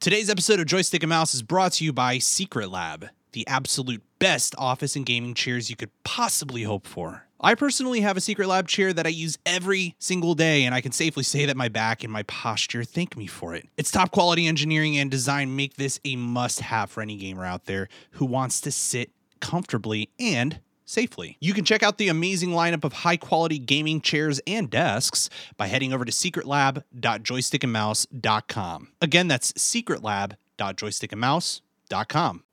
[0.00, 4.54] Today's episode of Joystick and Mouse is brought to you by Secretlab, the absolute best
[4.56, 7.26] office and gaming chairs you could possibly hope for.
[7.38, 10.92] I personally have a Secretlab chair that I use every single day, and I can
[10.92, 13.68] safely say that my back and my posture thank me for it.
[13.76, 17.66] Its top quality engineering and design make this a must have for any gamer out
[17.66, 19.10] there who wants to sit
[19.40, 20.60] comfortably and
[20.90, 21.36] safely.
[21.40, 25.68] You can check out the amazing lineup of high quality gaming chairs and desks by
[25.68, 28.88] heading over to secretlab.joystickandmouse.com.
[29.00, 32.44] Again, that's secretlab.joystickandmouse.com.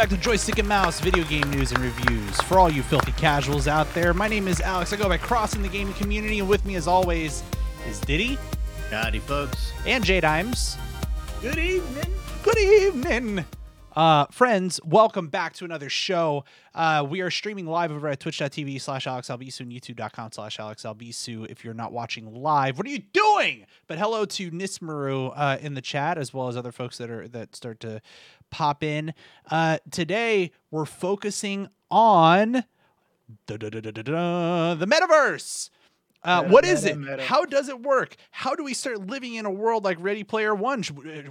[0.00, 2.34] back to Joystick and Mouse video game news and reviews.
[2.42, 4.94] For all you filthy casuals out there, my name is Alex.
[4.94, 7.42] I go by Crossing the Gaming Community, and with me, as always,
[7.86, 8.38] is Diddy
[8.90, 9.72] Howdy, folks.
[9.84, 10.78] and J Dimes.
[11.42, 12.14] Good evening.
[12.42, 13.44] Good evening.
[13.94, 16.44] Uh, friends, welcome back to another show.
[16.74, 21.64] Uh, we are streaming live over at twitch.tv slash alexalbisu and youtube.com slash alexalbisu if
[21.64, 22.78] you're not watching live.
[22.78, 23.66] What are you doing?
[23.88, 27.26] But hello to Nismaru uh, in the chat, as well as other folks that are
[27.28, 28.00] that start to
[28.50, 29.14] pop in.
[29.50, 32.64] Uh, today, we're focusing on
[33.46, 35.70] the metaverse.
[36.22, 36.98] Uh, Meta, what is meta, it?
[36.98, 37.22] meta.
[37.22, 38.16] How does it work?
[38.30, 40.82] How do we start living in a world like Ready Player One?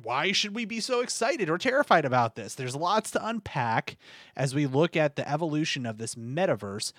[0.02, 2.56] Why should we be so excited or terrified about this?
[2.56, 3.98] There's lots to unpack
[4.36, 6.92] as we look at the evolution of this metaverse.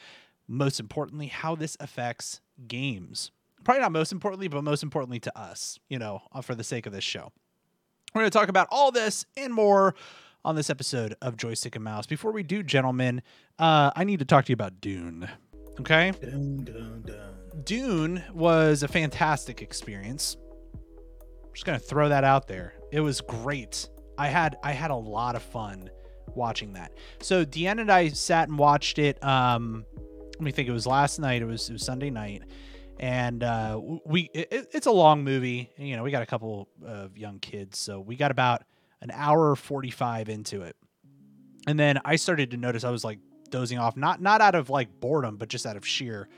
[0.47, 3.33] Most importantly, how this affects games.
[3.65, 6.87] Probably not most importantly, but most importantly to us, you know, uh, for the sake
[6.87, 7.33] of this show.
[8.15, 9.95] We're going to talk about all this and more
[10.45, 12.07] on this episode of Joystick and Mouse.
[12.07, 13.23] Before we do, gentlemen,
[13.59, 15.29] uh, I need to talk to you about Dune.
[15.79, 16.13] Okay?
[16.21, 17.63] Dun, dun, dun.
[17.63, 20.37] Dune was a fantastic experience.
[21.53, 22.75] just gonna throw that out there.
[22.91, 23.89] It was great.
[24.19, 25.89] I had I had a lot of fun
[26.35, 26.93] watching that.
[27.21, 29.23] So Deanna and I sat and watched it.
[29.23, 29.85] Um,
[30.35, 30.69] let me think.
[30.69, 31.43] It was last night.
[31.43, 32.43] It was it was Sunday night,
[33.01, 35.71] and uh, we it, it- it's a long movie.
[35.77, 38.63] You know, we got a couple of young kids, so we got about
[39.01, 40.77] an hour forty five into it,
[41.67, 43.19] and then I started to notice I was like
[43.51, 46.29] dozing off, not not out of like boredom, but just out of sheer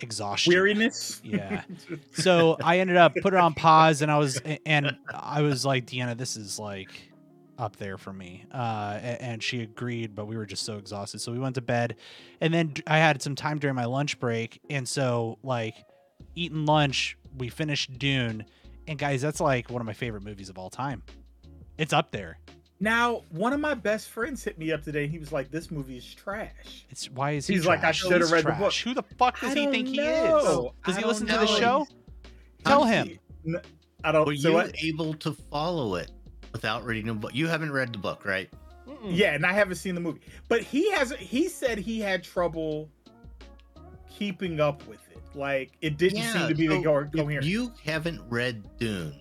[0.00, 0.52] exhaustion.
[0.52, 1.20] Weariness.
[1.24, 1.62] Yeah.
[2.14, 5.86] So I ended up put it on pause, and I was and I was like,
[5.86, 6.90] Deanna, this is like
[7.58, 8.44] up there for me.
[8.52, 11.96] Uh, and she agreed, but we were just so exhausted, so we went to bed.
[12.40, 15.74] And then I had some time during my lunch break, and so like
[16.34, 18.44] eating lunch, we finished Dune,
[18.86, 21.02] and guys, that's like one of my favorite movies of all time.
[21.78, 22.38] It's up there.
[22.80, 25.04] Now, one of my best friends hit me up today.
[25.04, 27.54] And He was like, "This movie is trash." It's why is he?
[27.54, 28.74] He's like, I should've He's read the book.
[28.74, 30.44] Who the fuck does I he don't think he is?
[30.44, 31.58] Does I he don't listen to the know.
[31.58, 31.88] show?
[32.64, 33.18] Tell him.
[34.02, 34.26] I don't.
[34.26, 34.74] Were so you what?
[34.84, 36.10] able to follow it
[36.54, 37.34] without reading the book?
[37.34, 38.48] You haven't read the book, right?
[39.04, 41.12] Yeah, and I haven't seen the movie, but he has.
[41.12, 42.88] He said he had trouble
[44.10, 45.18] keeping up with it.
[45.34, 47.46] Like it didn't seem to be the so go- if coherent.
[47.46, 49.20] You haven't read Dune.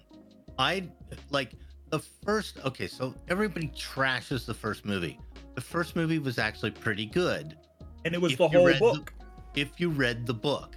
[0.57, 0.87] I
[1.31, 1.51] like
[1.89, 2.59] the first.
[2.65, 5.19] Okay, so everybody trashes the first movie.
[5.55, 7.57] The first movie was actually pretty good
[8.05, 9.13] and it was if the whole read the- book.
[9.55, 10.75] if you read the book.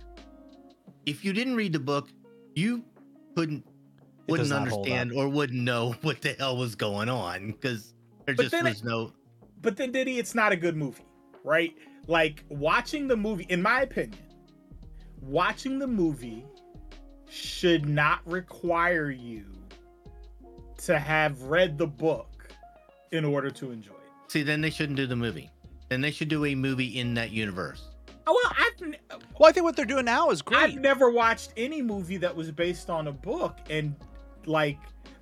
[1.07, 2.09] If you didn't read the book,
[2.55, 2.85] you
[3.37, 3.65] couldn't
[4.29, 7.95] wouldn't understand or wouldn't know what the hell was going on because
[8.27, 9.13] there But just then was no.
[9.63, 11.05] but then Diddy, it's not a good movie,
[11.45, 11.75] right?
[12.07, 14.19] Like watching the movie, in my opinion,
[15.21, 16.45] watching the movie
[17.29, 19.45] should not require you
[20.79, 22.49] to have read the book
[23.13, 24.31] in order to enjoy it.
[24.31, 25.51] See, then they shouldn't do the movie.
[25.89, 27.89] Then they should do a movie in that universe.
[28.27, 30.59] Oh well, I've Well, I think what they're doing now is great.
[30.61, 33.95] I've never watched any movie that was based on a book and
[34.47, 34.79] like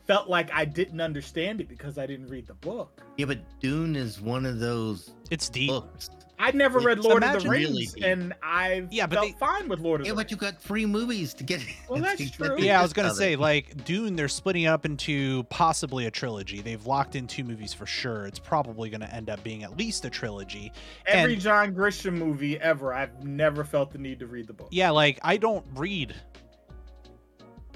[0.06, 3.00] felt like I didn't understand it because I didn't read the book.
[3.16, 5.70] Yeah, but Dune is one of those It's deep.
[5.70, 6.10] books.
[6.38, 9.26] I never It's read Lord of the imagine really Rings, and I Yeah, but felt
[9.28, 10.30] they- fine with Lord of Yeah, the Rings.
[10.32, 10.52] Yeah, but Rings.
[10.52, 11.62] you got three movies to get.
[11.88, 12.56] Well, that's true.
[12.58, 13.38] Yeah, I was gonna say it.
[13.38, 14.14] like Dune.
[14.16, 16.60] They're splitting up into possibly a trilogy.
[16.60, 18.26] They've locked in two movies for sure.
[18.26, 20.70] It's probably gonna end up being at least a trilogy.
[21.06, 24.68] Every and- John Grisham movie ever, I've never felt the need to read the book.
[24.70, 26.14] Yeah, like I don't read,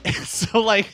[0.25, 0.87] so like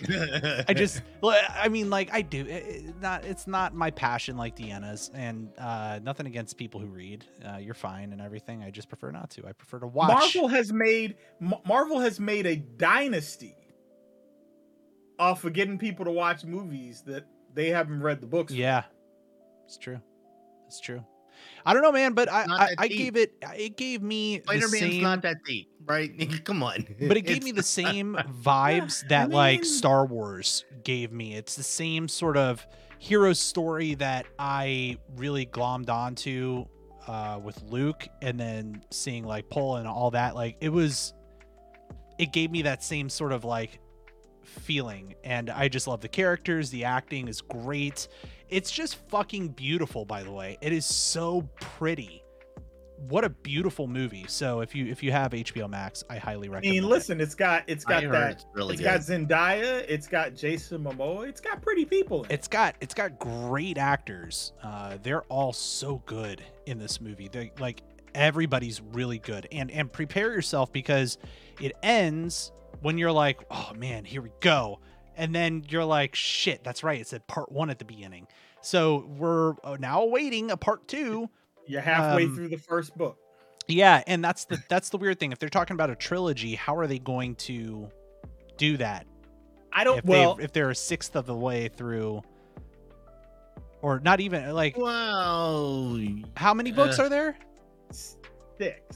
[0.68, 2.44] I just, I mean, like I do.
[2.46, 7.24] It, not, it's not my passion like Deanna's, and uh, nothing against people who read.
[7.44, 8.62] Uh, you're fine and everything.
[8.62, 9.46] I just prefer not to.
[9.46, 10.08] I prefer to watch.
[10.08, 11.16] Marvel has made
[11.66, 13.56] Marvel has made a dynasty
[15.18, 18.52] off of getting people to watch movies that they haven't read the books.
[18.52, 18.58] for.
[18.58, 18.84] Yeah,
[19.64, 20.00] it's true.
[20.66, 21.04] It's true.
[21.66, 24.61] I don't know, man, but I I, I gave it it gave me the Spider
[24.69, 26.11] Man's same, not that deep, right?
[26.44, 26.87] Come on.
[27.08, 31.34] but it gave me the It's- same vibes that like mean- Star Wars gave me.
[31.34, 32.66] It's the same sort of
[32.99, 36.66] hero story that I really glommed onto
[37.06, 40.34] uh, with Luke, and then seeing like Paul and all that.
[40.34, 41.12] Like it was,
[42.19, 43.78] it gave me that same sort of like
[44.43, 46.70] feeling, and I just love the characters.
[46.70, 48.08] The acting is great.
[48.54, 50.04] It's just fucking beautiful.
[50.04, 52.22] By the way, it is so pretty.
[53.08, 54.26] What a beautiful movie!
[54.28, 56.78] So if you if you have HBO Max, I highly recommend.
[56.78, 58.30] I mean, listen, it's got it's got heard that.
[58.30, 58.84] it's really it's good.
[58.84, 59.84] got Zendaya.
[59.88, 61.28] It's got Jason Momoa.
[61.28, 62.22] It's got pretty people.
[62.22, 62.34] In it.
[62.34, 64.52] it's got it's got great actors.
[64.62, 67.26] Uh, they're all so good in this movie.
[67.26, 67.82] They like
[68.14, 69.48] everybody's really good.
[69.50, 71.18] And and prepare yourself because
[71.60, 72.52] it ends
[72.82, 74.78] when you're like, oh man, here we go.
[75.16, 77.00] And then you're like, shit, that's right.
[77.00, 78.26] It said part one at the beginning.
[78.61, 81.28] So we're uh, now awaiting a part two.
[81.66, 83.19] You're halfway um, through the first book.
[83.69, 85.32] Yeah, and that's the that's the weird thing.
[85.32, 87.88] If they're talking about a trilogy, how are they going to
[88.58, 89.06] do that?
[89.72, 89.99] I don't.
[89.99, 92.22] If well, they if they're a sixth of the way through,
[93.81, 95.96] or not even like Wow.
[96.37, 97.37] how many books Uh, are there?
[97.90, 98.19] six.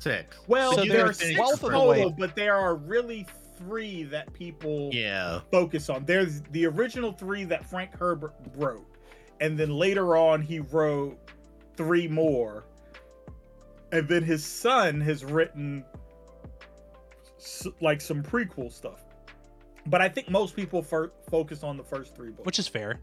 [0.00, 0.36] Six.
[0.46, 3.26] Well, So there they're are six twelfth the total, but there are really
[3.58, 5.40] three that people Yeah.
[5.50, 6.04] focus on.
[6.04, 8.86] There's the original three that Frank Herbert wrote,
[9.40, 11.18] and then later on he wrote
[11.76, 12.64] three more,
[13.92, 15.84] and then his son has written
[17.80, 19.04] like some prequel stuff.
[19.86, 22.44] But I think most people fir- focus on the first three books.
[22.44, 23.00] Which is fair.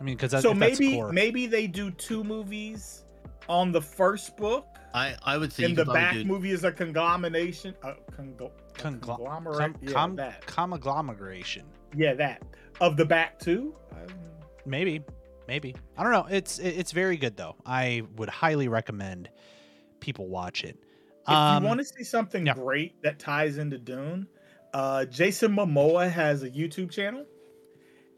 [0.00, 1.12] I mean, because so that's maybe core.
[1.12, 3.04] maybe they do two movies
[3.48, 6.72] on the first book, I I would say in the back do- movie is a
[6.72, 7.74] conglomeration.
[7.82, 9.58] Uh, congl- a Conglo- conglomerate.
[9.58, 10.46] com, yeah, com, that.
[10.46, 11.64] conglomeration.
[11.94, 12.42] Yeah, that
[12.80, 13.74] of the back two.
[13.92, 14.06] Um,
[14.64, 15.02] Maybe,
[15.48, 15.74] maybe.
[15.98, 16.26] I don't know.
[16.30, 17.56] It's it's very good though.
[17.66, 19.28] I would highly recommend
[20.00, 20.78] people watch it.
[21.24, 22.54] If Um, you want to see something yeah.
[22.54, 24.26] great that ties into Dune,
[24.74, 27.24] uh, Jason Momoa has a YouTube channel,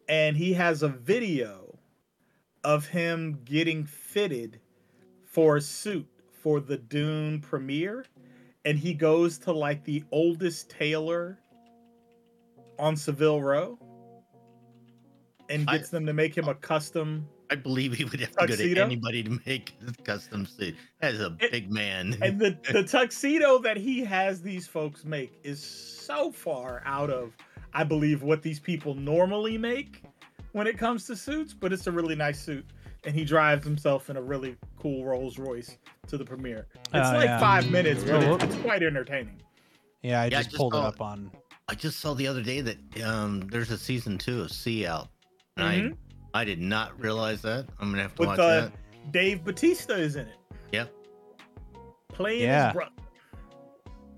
[0.09, 1.79] and he has a video
[2.63, 4.61] of him getting fitted
[5.35, 8.05] for a suit for the Dune premiere,
[8.65, 11.39] and he goes to like the oldest tailor
[12.79, 13.79] on Savile Row,
[15.51, 18.47] and I- gets them to make him a custom I believe he would have to
[18.47, 20.75] go to anybody to make a custom suit.
[21.03, 22.17] As a It- big man.
[22.23, 27.37] and the the tuxedo that he has these folks make is so far out of
[27.75, 30.03] i believe what these people normally make
[30.53, 32.65] when it comes to suits but it's a really nice suit
[33.07, 37.13] and he drives himself in a really cool rolls royce to the premiere it's Oh,
[37.15, 37.39] like yeah.
[37.41, 39.41] five minutes but it's, it's quite entertaining
[40.03, 41.31] yeah, I Yeah, I just just pulled it up on.
[41.67, 45.09] I just saw the other day that um there's a season two of See Out.
[45.57, 45.97] And Mhm.
[46.35, 47.67] I I did not realize that.
[47.81, 48.73] I'm gonna have to With, watch uh, that.
[49.13, 50.37] dave bautista is in it
[50.73, 50.93] Yep.
[52.09, 52.67] playing Yeah.
[52.67, 52.91] his brother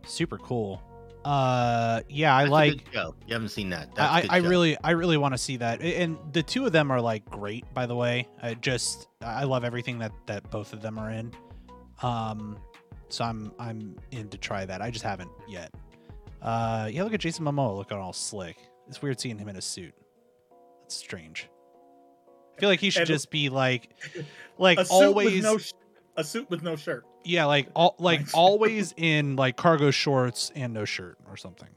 [0.04, 0.82] Super cool.
[1.26, 2.72] Uh, yeah, I That's a like.
[2.84, 3.14] good show.
[3.26, 3.92] You haven't seen that.
[3.96, 4.48] That's I, a good I show.
[4.48, 7.64] really I really want to see that and the two of them are like great
[7.74, 11.32] by the way I just I love everything that that both of them are in
[12.02, 12.56] um
[13.08, 15.74] so I'm I'm in to try that I just haven't yet
[16.42, 19.62] uh yeah look at Jason Momoa looking all slick it's weird seeing him in a
[19.62, 19.94] suit
[20.82, 21.48] that's strange
[22.56, 23.90] I feel like he should And- just be like
[24.58, 25.72] like always no sh-
[26.16, 30.72] a suit with no shirt yeah like all like always in like cargo shorts and
[30.72, 31.68] no shirt or something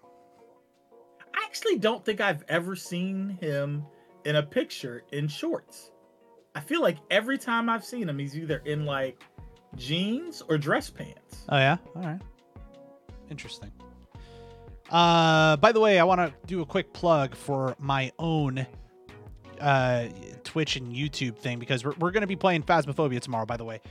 [1.34, 3.86] I actually don't think I've ever seen him
[4.26, 5.92] in a picture in shorts.
[6.56, 9.24] I feel like every time I've seen him, he's either in like
[9.76, 11.46] jeans or dress pants.
[11.50, 11.78] Oh yeah.
[11.96, 12.22] All right.
[13.30, 13.72] Interesting.
[14.90, 18.66] Uh, by the way, I want to do a quick plug for my own
[19.62, 20.08] uh
[20.44, 23.46] Twitch and YouTube thing because we're, we're going to be playing Phasmophobia tomorrow.
[23.46, 23.82] By the way,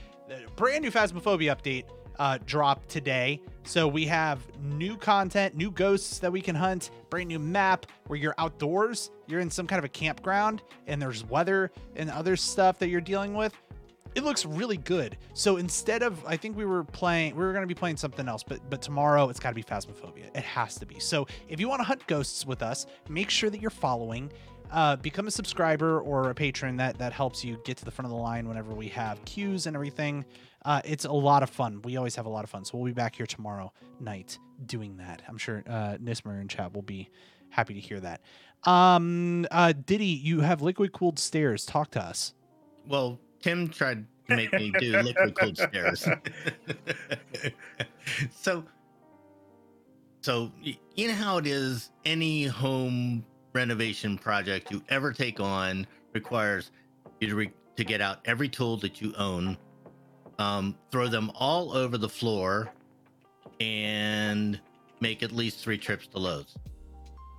[0.58, 1.84] brand new Phasmophobia update
[2.18, 7.28] uh dropped today, so we have new content, new ghosts that we can hunt, brand
[7.28, 11.70] new map where you're outdoors, you're in some kind of a campground, and there's weather
[11.94, 13.54] and other stuff that you're dealing with
[14.14, 15.16] it looks really good.
[15.34, 18.26] So instead of, I think we were playing, we were going to be playing something
[18.26, 20.34] else, but but tomorrow it's got to be Phasmophobia.
[20.34, 20.98] It has to be.
[20.98, 24.32] So if you want to hunt ghosts with us, make sure that you're following.
[24.70, 26.76] Uh, become a subscriber or a patron.
[26.76, 29.66] That that helps you get to the front of the line whenever we have queues
[29.66, 30.24] and everything.
[30.68, 31.80] Uh, it's a lot of fun.
[31.80, 32.62] We always have a lot of fun.
[32.62, 35.22] So we'll be back here tomorrow night doing that.
[35.26, 37.08] I'm sure uh, Nismer and chat will be
[37.48, 38.20] happy to hear that.
[38.64, 41.64] Um, uh, Diddy, you have liquid cooled stairs.
[41.64, 42.34] Talk to us.
[42.86, 46.06] Well, Tim tried to make me do liquid cooled stairs.
[48.30, 48.62] so,
[50.20, 51.92] so you know how it is.
[52.04, 56.72] Any home renovation project you ever take on requires
[57.20, 59.56] you to re- to get out every tool that you own
[60.38, 62.68] um, throw them all over the floor,
[63.60, 64.60] and
[65.00, 66.56] make at least three trips to Lowe's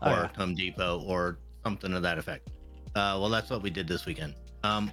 [0.01, 0.29] Oh, or yeah.
[0.37, 2.49] Home Depot or something of that effect.
[2.95, 4.35] Uh, well, that's what we did this weekend.
[4.63, 4.91] Um,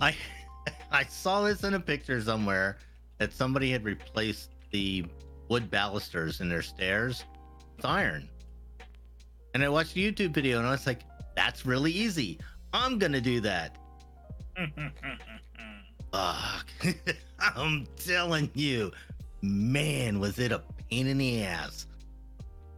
[0.00, 0.14] I
[0.90, 2.78] I saw this in a picture somewhere
[3.18, 5.04] that somebody had replaced the
[5.48, 7.24] wood balusters in their stairs
[7.76, 8.28] with iron.
[9.54, 11.02] And I watched a YouTube video and I was like,
[11.36, 12.38] that's really easy.
[12.72, 13.76] I'm gonna do that.
[16.12, 16.66] Fuck.
[17.38, 18.92] I'm telling you,
[19.40, 21.86] man, was it a pain in the ass.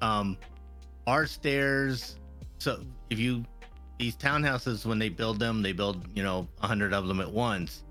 [0.00, 0.38] Um,
[1.06, 2.16] our stairs.
[2.58, 3.44] So if you
[3.98, 7.30] these townhouses, when they build them, they build you know a hundred of them at
[7.30, 7.84] once.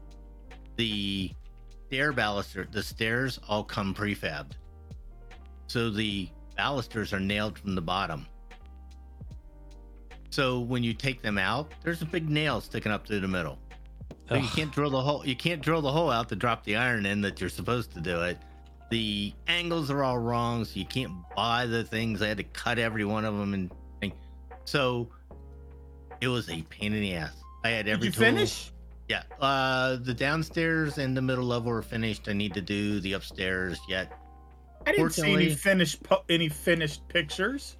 [0.77, 1.31] The
[1.87, 4.53] stair baluster, the stairs all come prefabbed,
[5.67, 8.25] so the balusters are nailed from the bottom.
[10.31, 13.59] So when you take them out, there's a big nail sticking up through the middle.
[14.29, 15.25] So you can't drill the hole.
[15.25, 18.01] You can't drill the hole out to drop the iron in that you're supposed to
[18.01, 18.37] do it.
[18.89, 22.21] The angles are all wrong, so you can't buy the things.
[22.21, 23.71] I had to cut every one of them, and
[24.65, 25.09] so
[26.21, 27.33] it was a pain in the ass.
[27.63, 28.07] I had every.
[28.07, 28.35] Did you tool.
[28.35, 28.71] finish?
[29.09, 32.29] Yeah, uh, the downstairs and the middle level are finished.
[32.29, 34.17] I need to do the upstairs yet.
[34.85, 37.77] I didn't see any finished po- any finished pictures.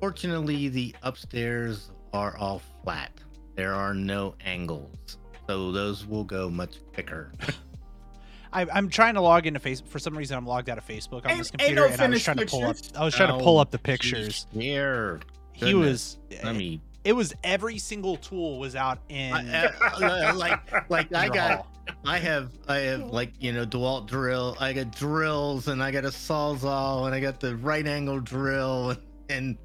[0.00, 3.12] Fortunately, the upstairs are all flat.
[3.54, 7.32] There are no angles, so those will go much quicker.
[8.52, 9.88] I, I'm trying to log into Facebook.
[9.88, 11.90] For some reason, I'm logged out of Facebook on Ain't- this computer, no and I
[11.92, 12.76] was finished trying to pull up.
[12.96, 14.46] I was trying to pull Oh, up the oh, pictures.
[14.52, 15.20] Here,
[15.52, 16.18] He was.
[16.44, 19.32] I eh, mean, it was every single tool was out in.
[19.32, 21.66] I- eh, uh, uh, like, like I got.
[22.04, 24.56] I have, I have like you know Dewalt drill.
[24.58, 28.96] I got drills, and I got a sawzall, and I got the right angle drill,
[29.28, 29.56] and,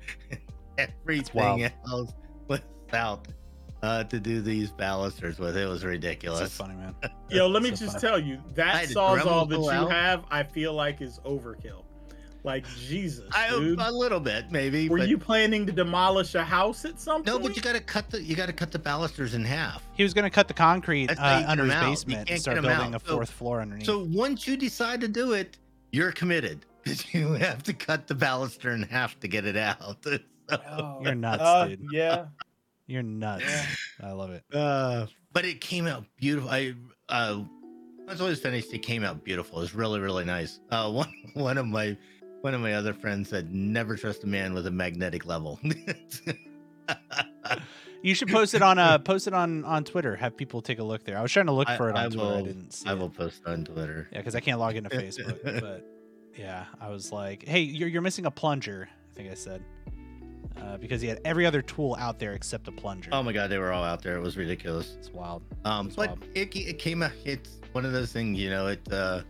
[0.78, 1.72] everything wild.
[1.88, 2.12] else
[2.48, 2.60] was
[2.94, 3.28] out
[3.82, 5.58] uh, to do these balusters with.
[5.58, 6.52] It was So ridiculous.
[6.56, 6.96] funny, man.
[7.30, 8.02] Yo, let me So just funny.
[8.02, 9.92] tell you that had to sawzall that you out.
[9.92, 11.84] have, I feel like is overkill.
[12.44, 13.80] Like Jesus, I, dude.
[13.80, 14.90] a little bit maybe.
[14.90, 17.44] Were but, you planning to demolish a house at some No, point?
[17.50, 19.84] but you got to cut the you got to cut the balusters in half.
[19.94, 21.90] He was going to cut the concrete That's how you uh, under him his out.
[21.92, 22.96] Basement and start building out.
[22.96, 23.86] a So- fourth floor underneath.
[23.86, 25.60] So once you decide to do it,
[25.92, 29.98] you're committed because you have to cut the baluster in half to get it out.
[30.50, 31.88] So, Oh, You're nuts, uh, dude.
[31.94, 32.26] Yeah.
[32.92, 33.46] You're nuts.
[34.02, 34.44] I love it.
[34.54, 36.50] uh, but it came out beautiful.
[36.50, 36.74] I
[37.10, 37.42] uh,
[38.08, 39.60] once it was finished, it came out beautiful.
[39.60, 40.60] It was really really nice.
[40.70, 41.96] Uh, one one of my
[42.42, 45.60] one of my other friends said, "Never trust a man with a magnetic level."
[48.04, 50.16] You should post it on uh post it on on Twitter.
[50.16, 51.20] Have people take a look there.
[51.20, 52.24] I was trying to look I- for it on I Twitter.
[52.24, 52.98] I will- didn't see I it.
[52.98, 54.08] will post on Twitter.
[54.12, 55.44] Yeah, because I can't log into Facebook.
[55.62, 55.86] but
[56.36, 59.64] yeah, I was like, "Hey, you're you're missing a plunger." I think I said
[60.60, 63.10] uh, because he had every other tool out there except a plunger.
[63.12, 64.16] Oh my god, they were all out there.
[64.18, 64.96] It was ridiculous.
[65.00, 65.44] it's wild.
[65.66, 66.24] Um, That's but wild.
[66.36, 67.12] it, it came out.
[67.26, 68.68] It's one of those things, you know.
[68.68, 69.22] It uh,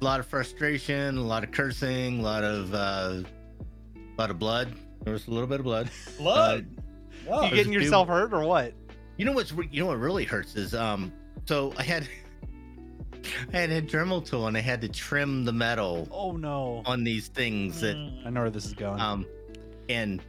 [0.00, 3.22] a lot of frustration, a lot of cursing, a lot of uh,
[3.96, 4.72] a lot of blood.
[5.04, 5.90] There was a little bit of blood.
[6.18, 6.66] Blood.
[7.24, 7.40] you Whoa.
[7.42, 8.72] there's getting a few- yourself hurt or what?
[9.16, 11.12] You know what's re- you know what really hurts is um.
[11.46, 12.08] So I had
[13.52, 16.82] I had a Dremel tool and I had to trim the metal Oh no!
[16.86, 17.96] on these things that.
[18.24, 19.00] I know where this is going.
[19.00, 19.26] um,
[19.88, 20.22] and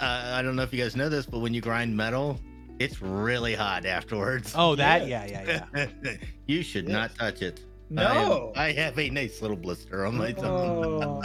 [0.00, 2.40] uh, I don't know if you guys know this, but when you grind metal,
[2.78, 4.52] it's really hot afterwards.
[4.56, 5.26] oh, that yeah.
[5.26, 6.16] yeah yeah yeah.
[6.46, 6.92] you should Yes.
[6.92, 7.60] not touch it.
[7.90, 8.52] No.
[8.56, 10.44] I have, I have a nice little blister on my thumb.
[10.50, 11.22] Oh.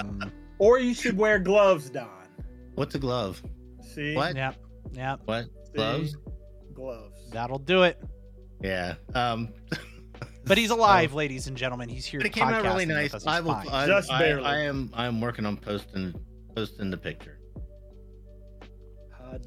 [0.57, 2.09] Or you should wear gloves, Don.
[2.75, 3.41] What's a glove?
[3.93, 4.15] See?
[4.15, 4.35] What?
[4.35, 4.55] yep,
[4.93, 5.21] yep.
[5.25, 5.45] What?
[5.45, 5.71] See?
[5.75, 6.17] Gloves?
[6.73, 7.29] Gloves.
[7.31, 8.01] That'll do it.
[8.61, 8.95] Yeah.
[9.13, 9.49] Um,
[10.45, 11.89] But he's alive, ladies and gentlemen.
[11.89, 12.19] He's here.
[12.19, 13.25] but it came out really nice.
[13.25, 13.51] I will.
[13.51, 14.45] I, Just I- barely.
[14.45, 14.91] I am.
[14.93, 16.13] I am working on posting
[16.55, 17.39] posting the picture.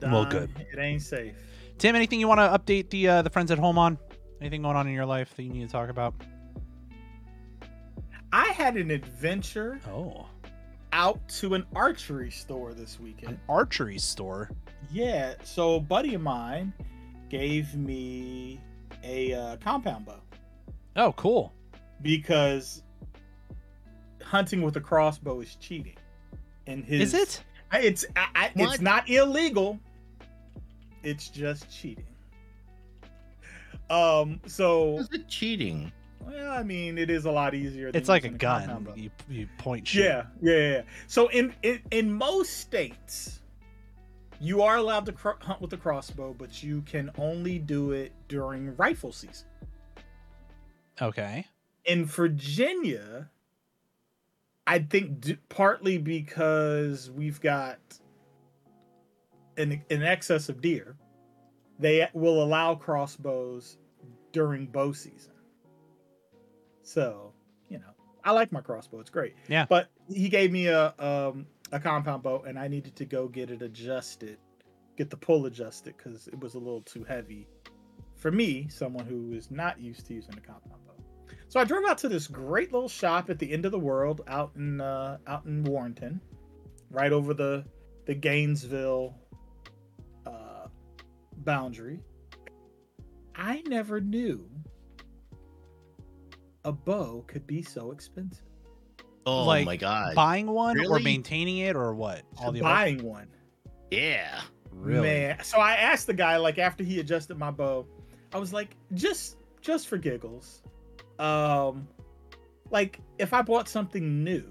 [0.02, 0.50] Well, good.
[0.72, 1.34] It ain't safe.
[1.78, 3.98] Tim, anything you want to update the uh, the friends at home on?
[4.40, 6.14] Anything going on in your life that you need to talk about?
[8.32, 10.26] I had an adventure Oh,
[10.92, 13.32] out to an archery store this weekend.
[13.32, 14.50] an archery store.
[14.90, 16.72] Yeah, so a buddy of mine
[17.30, 18.60] gave me
[19.02, 20.20] a uh, compound bow
[20.96, 21.52] Oh, cool.
[22.02, 22.82] because
[24.22, 25.96] hunting with a crossbow is cheating.
[26.66, 27.44] And his Is it?
[27.70, 29.78] I- It's I, I, it's not illegal.
[31.02, 32.04] It's just cheating.
[33.90, 34.40] Um.
[34.46, 35.90] So Is it cheating?
[36.20, 37.90] well, I mean, it is a lot easier.
[37.90, 38.66] Than It's like a gun.
[38.66, 38.98] compound.
[39.00, 40.02] You, you point shoot.
[40.02, 40.82] Yeah, yeah, yeah, yeah.
[41.06, 43.40] So in in in most states,
[44.40, 48.12] you are allowed to cr- hunt with a crossbow, but you can only do it
[48.28, 49.46] during rifle season.
[51.00, 51.46] Okay.
[51.86, 53.30] In Virginia,
[54.68, 57.78] I think d- partly because we've got
[59.56, 60.94] an an excess of deer,
[61.78, 63.78] they will allow crossbows
[64.32, 65.32] during bow season.
[66.82, 67.32] So,
[67.70, 67.94] you know,
[68.24, 69.00] I like my crossbow.
[69.00, 69.34] It's great.
[69.48, 69.64] Yeah.
[69.66, 73.50] But he gave me a um a compound bow and I needed to go get
[73.50, 74.36] it adjusted,
[74.98, 77.48] get the pull adjusted because it was a little too heavy
[78.16, 80.87] for me, someone who is not used to using a compound bow.
[81.48, 84.20] So I drove out to this great little shop at the end of the world
[84.28, 86.20] out in uh, out in Warrenton,
[86.90, 87.64] right over the
[88.04, 89.14] the Gainesville
[90.26, 90.66] uh,
[91.38, 92.00] boundary.
[93.34, 94.48] I never knew
[96.64, 98.44] a bow could be so expensive.
[99.24, 100.14] Oh Like, my god.
[100.14, 102.22] Buying one or maintaining it or what?
[102.38, 102.70] All the above?
[102.72, 103.28] Buying one.
[103.90, 104.40] yeah.
[104.70, 105.08] Really?
[105.08, 107.86] Man, so I asked the guy like after he adjusted my bow,
[108.32, 110.62] I was like, just just for giggles,
[111.18, 111.88] um,
[112.70, 114.44] like if I bought something new,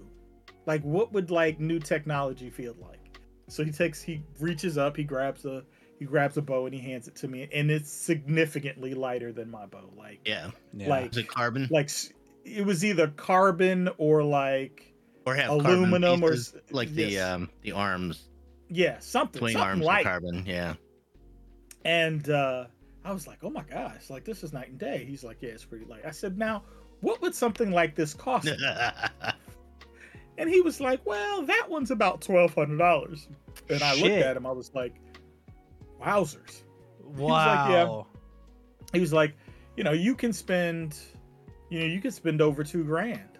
[0.65, 3.19] like what would like new technology feel like?
[3.47, 5.63] So he takes, he reaches up, he grabs a,
[6.00, 9.50] he grabs a bow and he hands it to me, and it's significantly lighter than
[9.50, 9.89] my bow.
[9.97, 10.51] Like, Yeah.
[10.74, 10.89] Yeah.
[10.89, 11.67] like, Is it carbon?
[11.71, 11.89] like
[12.43, 14.93] it was either carbon or like
[15.25, 18.27] Or have aluminum carbon or pieces, s- like the um the arms,
[18.69, 20.03] yeah, something, twin something arms light.
[20.05, 20.43] carbon.
[20.45, 20.74] Yeah.
[21.86, 22.65] And uh,
[23.08, 25.06] I was like, oh my gosh, like this is night and day.
[25.08, 26.02] He's like, yeah, it's pretty light.
[26.06, 26.64] I said, now,
[27.00, 28.50] what would something like this cost?
[30.38, 33.28] and he was like, well, that one's about $1,200.
[33.70, 34.96] And I looked at him, I was like,
[36.02, 36.64] wowzers.
[37.16, 37.38] wow.
[37.38, 38.02] like, yeah.
[38.92, 39.36] He was like,
[39.78, 40.98] you know, you can spend,
[41.70, 43.38] you know, you can spend over two grand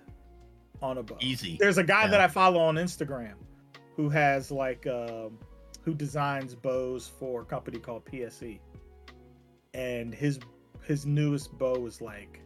[0.82, 1.18] on a bow.
[1.20, 1.58] Easy.
[1.60, 2.12] There's a guy Yeah.
[2.12, 3.34] that I follow on Instagram
[3.98, 5.40] who has like um
[5.84, 8.60] who designs bows for a company called PSE.
[9.78, 10.40] And his
[10.84, 12.42] his newest bow is like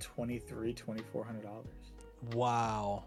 [0.00, 1.64] 23 2400 dollars.
[2.34, 3.04] Wow.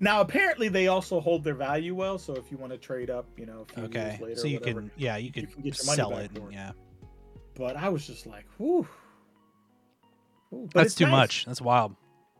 [0.00, 3.26] Now apparently they also hold their value well, so if you want to trade up,
[3.36, 4.10] you know, a few Okay.
[4.10, 4.80] years later So or you whatever.
[4.82, 6.30] can, yeah, you could can get your money sell it.
[6.52, 6.70] yeah.
[7.56, 8.86] But I was just like, whew.
[10.52, 11.10] Ooh, That's too nice.
[11.10, 11.44] much.
[11.46, 11.96] That's wild.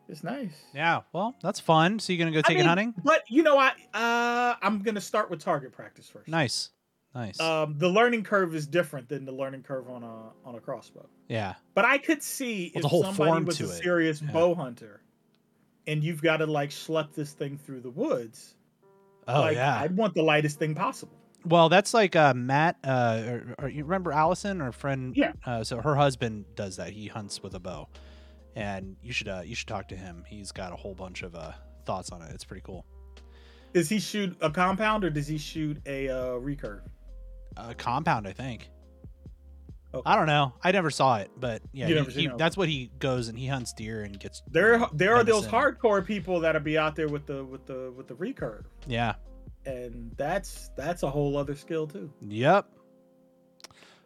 [0.08, 0.52] It's nice.
[0.72, 1.00] Yeah.
[1.12, 1.98] Well, that's fun.
[1.98, 2.94] So you're gonna go I take it hunting?
[3.04, 3.74] But you know what?
[3.92, 6.28] Uh, I'm gonna start with target practice first.
[6.28, 6.70] Nice.
[7.14, 7.40] Nice.
[7.40, 11.08] Um, the learning curve is different than the learning curve on a on a crossbow.
[11.28, 11.54] yeah.
[11.74, 13.82] But I could see Well, if whole somebody was a it.
[13.82, 14.30] serious Yeah.
[14.32, 15.00] bow hunter,
[15.86, 18.54] and you've got to like schlep this thing through the woods.
[19.26, 19.80] Oh like, yeah.
[19.80, 21.14] I'd want the lightest thing possible.
[21.44, 22.76] Well, that's like uh, Matt.
[22.84, 25.16] Uh, or, or you remember Allison, our friend?
[25.16, 25.32] Yeah.
[25.46, 26.90] Uh, so her husband does that.
[26.92, 27.88] He hunts with a bow,
[28.54, 30.24] and you should uh, you should talk to him.
[30.26, 31.52] He's got a whole bunch of uh,
[31.86, 32.30] thoughts on it.
[32.34, 32.84] It's pretty cool.
[33.72, 36.80] Does he shoot a compound or does he shoot a uh, recurve?
[37.56, 38.70] A compound, I think.
[39.94, 40.02] Okay.
[40.04, 40.52] I don't know.
[40.62, 43.72] I never saw it, but yeah, he- he- that's what he goes and he hunts
[43.72, 44.42] deer and gets.
[44.50, 45.76] There, there are those venison.
[45.76, 49.14] hardcore people that'll be out there with the with the with the recurve, Yeah.
[49.64, 52.10] and that's that's a whole other skill too.
[52.20, 52.66] Yep.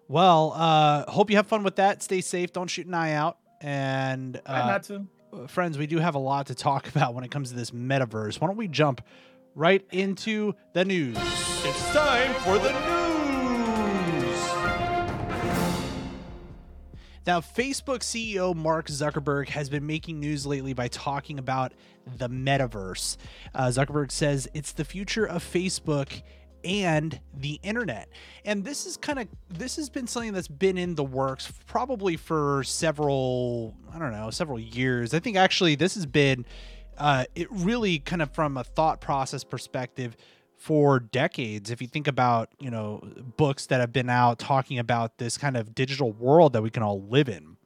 [0.09, 2.03] Well, uh, hope you have fun with that.
[2.03, 2.53] Stay safe.
[2.53, 3.39] Don't shoot an eye out.
[3.61, 5.07] And uh, not to.
[5.49, 8.41] friends, we do have a lot to talk about when it comes to this metaverse.
[8.41, 9.03] Why don't we jump
[9.57, 11.17] right into the news?
[11.65, 13.12] It's time for the news.
[17.27, 21.73] Now, Facebook CEO Mark Zuckerberg has been making news lately by talking about
[22.17, 23.17] the metaverse.
[23.55, 26.23] Uh, Zuckerberg says it's the future of Facebook
[26.65, 28.09] and the internet.
[28.45, 32.17] And this is kind of this has been something that's been in the works probably
[32.17, 35.15] for several, I don't know, several years.
[35.15, 36.45] I think actually this has been
[36.99, 40.17] uh, it really kind of from a thought process perspective
[40.63, 43.03] for decades if you think about you know
[43.37, 46.85] books that have been out talking about this kind of digital world that we can
[46.85, 47.57] all live in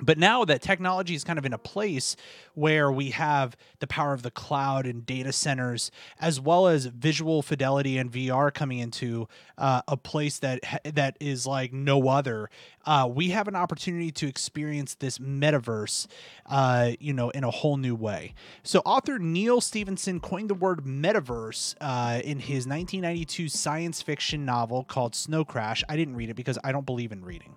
[0.00, 2.16] but now that technology is kind of in a place
[2.54, 7.42] where we have the power of the cloud and data centers, as well as visual
[7.42, 12.48] fidelity and VR coming into uh, a place that that is like no other,
[12.86, 16.06] uh, we have an opportunity to experience this metaverse,
[16.46, 18.34] uh, you know, in a whole new way.
[18.62, 24.84] So, author Neal Stephenson coined the word metaverse uh, in his 1992 science fiction novel
[24.84, 25.84] called Snow Crash.
[25.88, 27.54] I didn't read it because I don't believe in reading.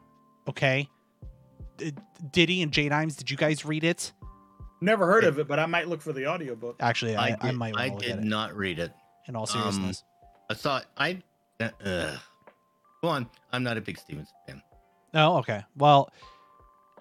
[0.48, 0.90] Okay.
[1.82, 1.94] D-
[2.32, 4.12] Diddy and J Dimes, did you guys read it?
[4.82, 6.78] Never heard of it, but I might look for the audiobook.
[6.80, 8.30] Actually, I, I, I, might I want to look did it.
[8.30, 8.92] not read it.
[9.28, 10.04] In all um, seriousness,
[10.50, 11.22] I thought I.
[11.60, 12.20] Uh, ugh.
[13.02, 13.30] Go on.
[13.52, 14.62] I'm not a big Stevens fan.
[15.14, 15.64] oh, okay.
[15.76, 16.12] Well,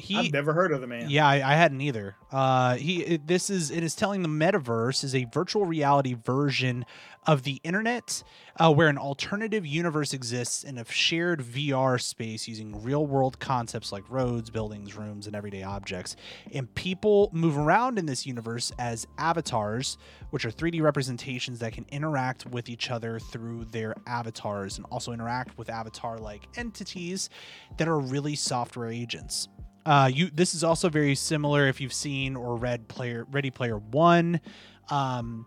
[0.01, 1.09] he I've never heard of the man.
[1.11, 2.17] Yeah, I, I hadn't either.
[2.33, 6.85] Uh, he it, this is it is telling the metaverse is a virtual reality version
[7.27, 8.23] of the internet,
[8.59, 13.93] uh, where an alternative universe exists in a shared VR space using real world concepts
[13.93, 16.17] like roads, buildings, rooms, and everyday objects.
[16.53, 19.99] And people move around in this universe as avatars,
[20.31, 25.13] which are 3D representations that can interact with each other through their avatars and also
[25.13, 27.29] interact with avatar like entities
[27.77, 29.49] that are really software agents.
[29.91, 33.77] Uh, you this is also very similar if you've seen or read player Ready Player
[33.77, 34.41] One.
[34.89, 35.47] Um,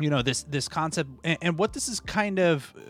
[0.00, 2.80] you know this this concept and, and what this is kind of uh,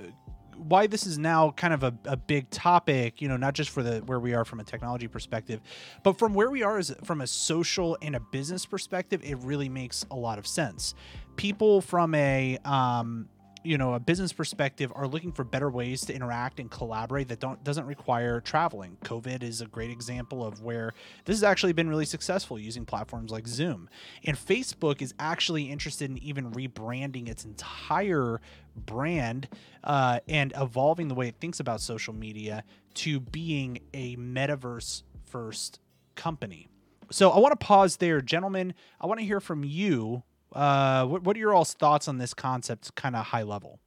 [0.56, 3.82] why this is now kind of a, a big topic you know not just for
[3.82, 5.60] the where we are from a technology perspective
[6.04, 9.68] but from where we are as from a social and a business perspective it really
[9.68, 10.94] makes a lot of sense
[11.34, 13.28] people from a um,
[13.66, 17.40] you know a business perspective are looking for better ways to interact and collaborate that
[17.40, 18.96] don't doesn't require traveling.
[19.04, 20.92] Covid is a great example of where
[21.24, 23.88] this has actually been really successful using platforms like zoom.
[24.24, 28.40] And facebook is actually interested in even rebranding its entire
[28.76, 29.48] brand
[29.82, 32.62] uh, and evolving the way it thinks about social media
[32.94, 35.80] to being a metaverse first
[36.14, 36.68] company.
[37.10, 38.20] So i want to pause there.
[38.20, 40.22] Gentlemen i want to hear from you
[40.56, 43.78] uh, what, what are your all's thoughts on this concept, kind of high level?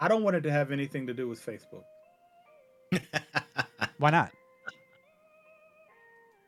[0.00, 1.84] I don't want it to have anything to do with Facebook.
[3.98, 4.30] Why not?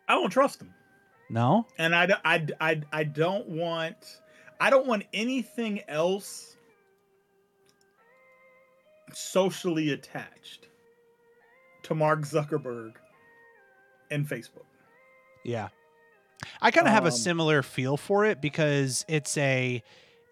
[0.08, 0.72] I don't trust them.
[1.28, 1.66] No.
[1.78, 4.20] And I, I, I, I don't want
[4.60, 6.56] I don't want anything else
[9.12, 10.68] socially attached
[11.84, 12.92] to Mark Zuckerberg
[14.10, 14.66] and Facebook.
[15.44, 15.68] Yeah.
[16.60, 19.82] I kind of have a Um, similar feel for it because it's a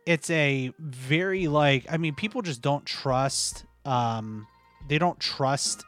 [0.07, 4.47] it's a very like I mean people just don't trust um
[4.89, 5.85] they don't trust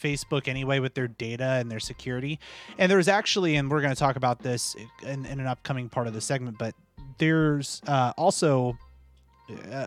[0.00, 2.38] Facebook anyway with their data and their security.
[2.78, 6.06] And there's actually and we're going to talk about this in, in an upcoming part
[6.06, 6.74] of the segment, but
[7.18, 8.78] there's uh, also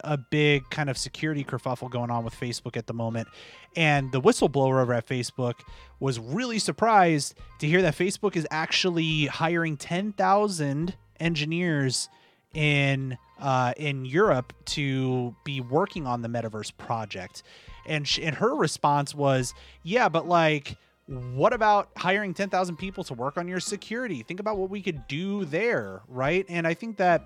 [0.03, 3.27] a, big kind of security kerfuffle going on with Facebook at the moment.
[3.75, 5.55] And the whistleblower over at Facebook
[5.99, 12.09] was really surprised to hear that Facebook is actually hiring 10,000 engineers
[12.53, 17.43] in uh, in Europe to be working on the metaverse project.
[17.87, 23.13] And sh- and her response was, "Yeah, but like what about hiring 10,000 people to
[23.13, 24.21] work on your security?
[24.23, 27.23] Think about what we could do there, right?" And I think that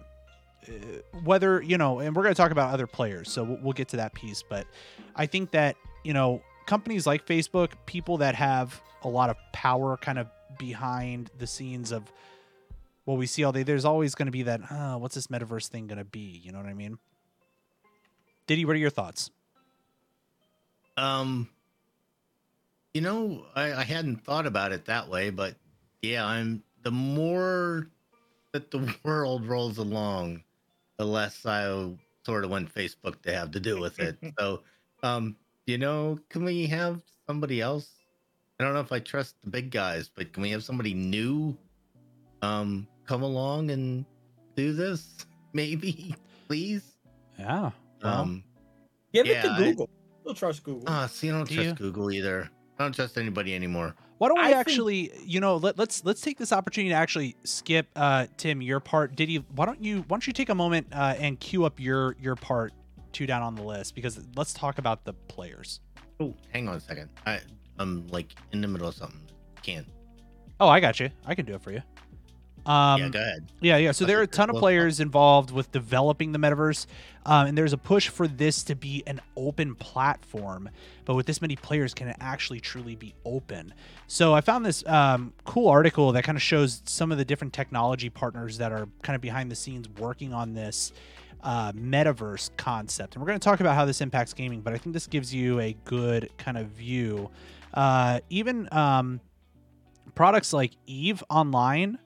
[1.24, 3.88] whether you know and we're going to talk about other players so we'll, we'll get
[3.88, 4.66] to that piece but
[5.16, 9.98] i think that you know companies like facebook people that have a lot of power
[9.98, 12.12] kind of behind the scenes of
[13.06, 15.68] what we see all day there's always going to be that oh, what's this metaverse
[15.68, 16.42] thing going to be?
[16.44, 16.98] You know what i mean?
[18.48, 19.32] Diddy what are your thoughts?
[20.98, 21.50] Um,
[22.94, 25.56] you know, I, I hadn't thought about it that way, but
[26.02, 27.90] yeah, I'm the more
[28.54, 30.44] that the world rolls along,
[30.98, 31.92] the less I
[32.26, 34.18] sort of want Facebook to have to do with it.
[34.40, 34.62] so,
[35.04, 35.36] um,
[35.68, 37.90] you know, can we have somebody else?
[38.60, 41.58] I don't know if I trust the big guys, but can we have somebody new
[42.42, 44.06] um come along and
[44.56, 45.26] do this?
[45.54, 46.16] Maybe,
[46.48, 46.84] please.
[47.40, 47.72] yeah
[48.04, 48.44] well, Um,
[49.14, 49.90] Give Yeah, it to I- Google.
[50.26, 50.84] Don't trust Google.
[50.88, 51.74] ah, see, I don't Do trust you?
[51.76, 52.50] Google either.
[52.80, 53.94] I don't trust anybody anymore.
[54.18, 56.96] Why don't we I think- actually you know let, let's let's take this opportunity to
[56.96, 60.56] actually skip uh tim your part diddy why don't you why don't you take a
[60.56, 62.74] moment uh and queue up your your part
[63.12, 65.80] two down on the list because let's talk about the players
[66.20, 67.10] Oh, hang on a second.
[67.26, 67.42] I
[67.78, 69.20] I'm like in the middle of something.
[69.64, 69.86] Can't.
[70.62, 71.10] Oh, I got you.
[71.26, 71.82] I can do it for you.
[72.66, 73.46] Um, yeah, go ahead.
[73.62, 73.92] yeah, yeah.
[73.92, 76.88] So there are a ton of players involved with developing the metaverse,
[77.26, 80.70] um, and there's a push for this to be an open platform.
[81.06, 83.74] But with this many players, can it actually truly be open?
[84.08, 87.54] So I found this um, cool article that kind of shows some of the different
[87.54, 90.92] technology partners that are kind of behind the scenes working on this
[91.44, 93.14] uh, metaverse concept.
[93.14, 95.34] And we're going to talk about how this impacts gaming, but I think this gives
[95.34, 97.30] you a good kind of view.
[97.74, 99.22] Uh, even um,
[100.16, 102.00] products like Eve Online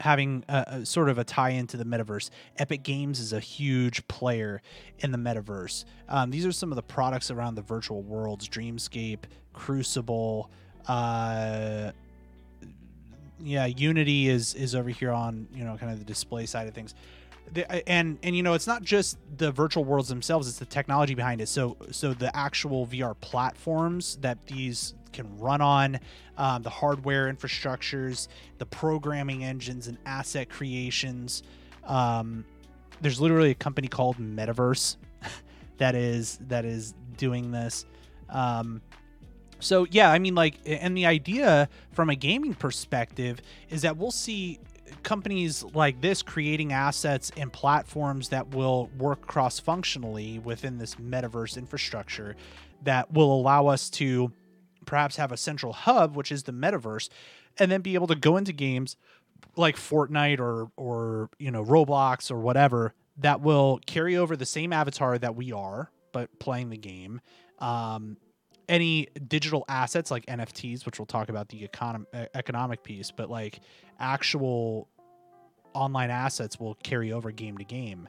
[0.00, 2.30] having a, a sort of a tie into the metaverse.
[2.58, 4.62] Epic Games is a huge player
[4.98, 5.84] in the metaverse.
[6.08, 10.50] Um, these are some of the products around the virtual worlds: Dreamscape, Crucible.
[10.88, 11.92] Uh,
[13.42, 16.74] yeah, Unity is is over here on you know kind of the display side of
[16.74, 16.94] things.
[17.52, 21.14] The, and and you know it's not just the virtual worlds themselves; it's the technology
[21.14, 21.48] behind it.
[21.48, 25.98] So so the actual VR platforms that these can run on,
[26.38, 31.42] um, the hardware infrastructures, the programming engines and asset creations.
[31.84, 32.44] Um,
[33.00, 34.96] there's literally a company called Metaverse
[35.78, 37.86] that is that is doing this.
[38.28, 38.82] Um,
[39.60, 44.10] so yeah, I mean, like, and the idea from a gaming perspective is that we'll
[44.10, 44.58] see
[45.02, 51.56] companies like this creating assets and platforms that will work cross functionally within this metaverse
[51.56, 52.36] infrastructure
[52.82, 54.32] that will allow us to
[54.86, 57.08] perhaps have a central hub, which is the metaverse,
[57.58, 58.96] and then be able to go into games
[59.56, 64.72] like Fortnite or or you know Roblox or whatever that will carry over the same
[64.72, 67.20] avatar that we are, but playing the game.
[67.58, 68.16] Um,
[68.70, 73.60] any digital assets like NFTs, which we'll talk about the econom- economic piece, but like
[73.98, 74.88] actual
[75.74, 78.08] online assets will carry over game to game.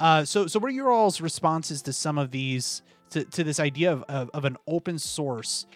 [0.00, 3.60] Uh, so, so what are your all's responses to some of these to, to this
[3.60, 5.66] idea of, of, of an open source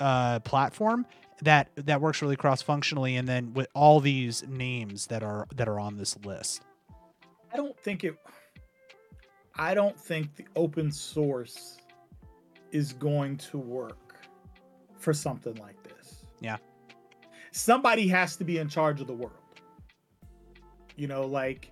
[0.00, 1.06] uh, platform
[1.42, 5.68] that that works really cross functionally, and then with all these names that are that
[5.68, 6.62] are on this list?
[7.52, 8.16] I don't think it.
[9.56, 11.76] I don't think the open source
[12.74, 14.16] is going to work
[14.98, 16.24] for something like this.
[16.40, 16.56] Yeah.
[17.52, 19.32] Somebody has to be in charge of the world.
[20.96, 21.70] You know, like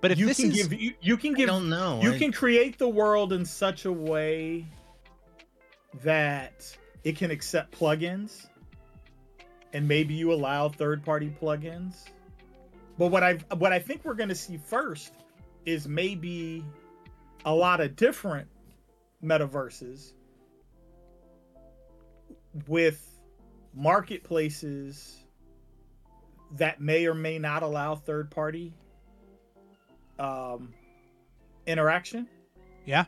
[0.00, 2.00] But if you this can is give you, you can I give don't know.
[2.02, 4.66] you I- can create the world in such a way
[6.02, 8.46] that it can accept plugins
[9.72, 12.06] and maybe you allow third party plugins
[12.98, 15.12] but what i what i think we're going to see first
[15.66, 16.64] is maybe
[17.44, 18.48] a lot of different
[19.24, 20.12] metaverses
[22.68, 23.18] with
[23.74, 25.24] marketplaces
[26.52, 28.72] that may or may not allow third party
[30.18, 30.72] um
[31.66, 32.28] interaction
[32.84, 33.06] Yeah.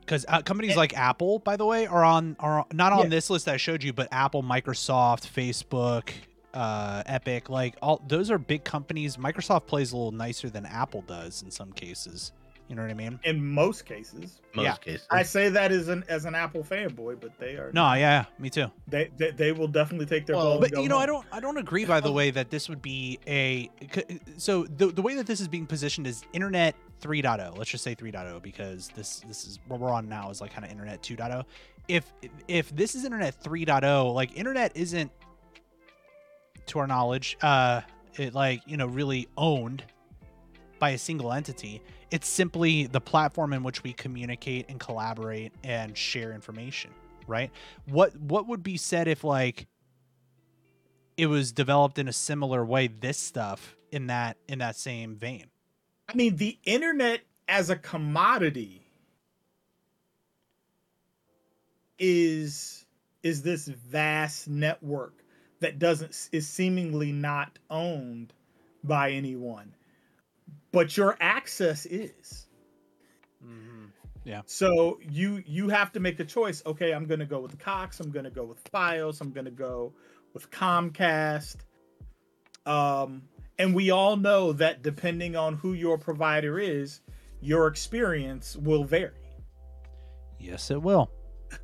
[0.00, 3.08] Because uh, companies like Apple, by the way, are on are not on Yeah.
[3.08, 6.10] this list that I showed you, but Apple, Microsoft, Facebook,
[6.52, 9.16] uh, Epic, like all those are big companies.
[9.16, 12.32] Microsoft plays a little nicer than Apple does in some cases.
[12.70, 13.18] You know what I mean?
[13.24, 14.76] in most cases most yeah.
[14.76, 15.04] cases.
[15.10, 18.24] I say that as an as an Apple fanboy, but they are No, yeah, yeah,
[18.38, 18.70] me too.
[18.86, 21.56] they they, they will definitely take their Well, But you know, I don't, I don't
[21.56, 21.84] agree.
[21.84, 23.68] By the way, that this would be a
[24.36, 27.58] so the the way that this is being positioned is Internet 3.0.
[27.58, 30.64] Let's just say 3.0 because this this is what we're on now is like kind
[30.64, 31.44] of Internet 2.0.
[31.88, 32.12] If
[32.46, 35.10] if this is Internet 3.0, like Internet isn't,
[36.66, 37.80] to our knowledge, uh,
[38.14, 39.82] it like you know really owned
[40.78, 41.82] by a single entity.
[42.10, 46.90] It's simply the platform in which we communicate and collaborate and share information,
[47.26, 47.50] right?
[47.86, 49.66] What what would be said if like
[51.16, 55.46] it was developed in a similar way this stuff in that in that same vein.
[56.08, 58.86] I mean, the internet as a commodity
[61.98, 62.86] is
[63.22, 65.22] is this vast network
[65.60, 68.32] that doesn't is seemingly not owned
[68.82, 69.74] by anyone,
[70.72, 72.46] but your access is.
[74.24, 74.42] Yeah.
[74.46, 76.62] So you you have to make a choice.
[76.66, 78.00] Okay, I'm gonna go with Cox.
[78.00, 79.20] I'm gonna go with FiOS.
[79.20, 79.92] I'm gonna go
[80.34, 81.56] with Comcast.
[82.66, 83.22] Um,
[83.58, 87.00] and we all know that depending on who your provider is,
[87.40, 89.12] your experience will vary.
[90.38, 91.10] Yes, it will.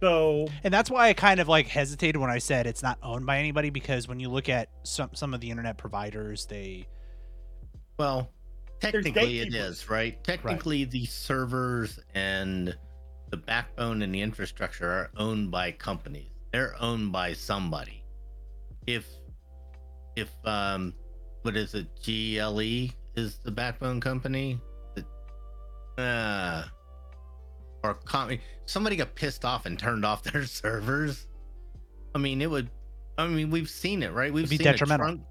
[0.00, 3.24] So And that's why I kind of like hesitated when I said it's not owned
[3.24, 6.86] by anybody because when you look at some some of the internet providers, they
[7.98, 8.28] Well,
[8.92, 10.22] technically it is right?
[10.24, 12.76] Technically, the servers and
[13.30, 16.30] the backbone and the infrastructure are owned by companies.
[16.52, 18.04] They're owned by somebody.
[18.86, 19.06] If
[20.16, 20.94] if um
[21.42, 24.60] what is it, GLE is the backbone company?
[25.98, 26.64] Uh
[27.82, 31.26] or com- somebody got pissed off and turned off their servers.
[32.14, 32.70] I mean, it would
[33.16, 34.32] I mean, we've seen it, right?
[34.32, 35.06] We've seen detrimental.
[35.06, 35.26] a trunk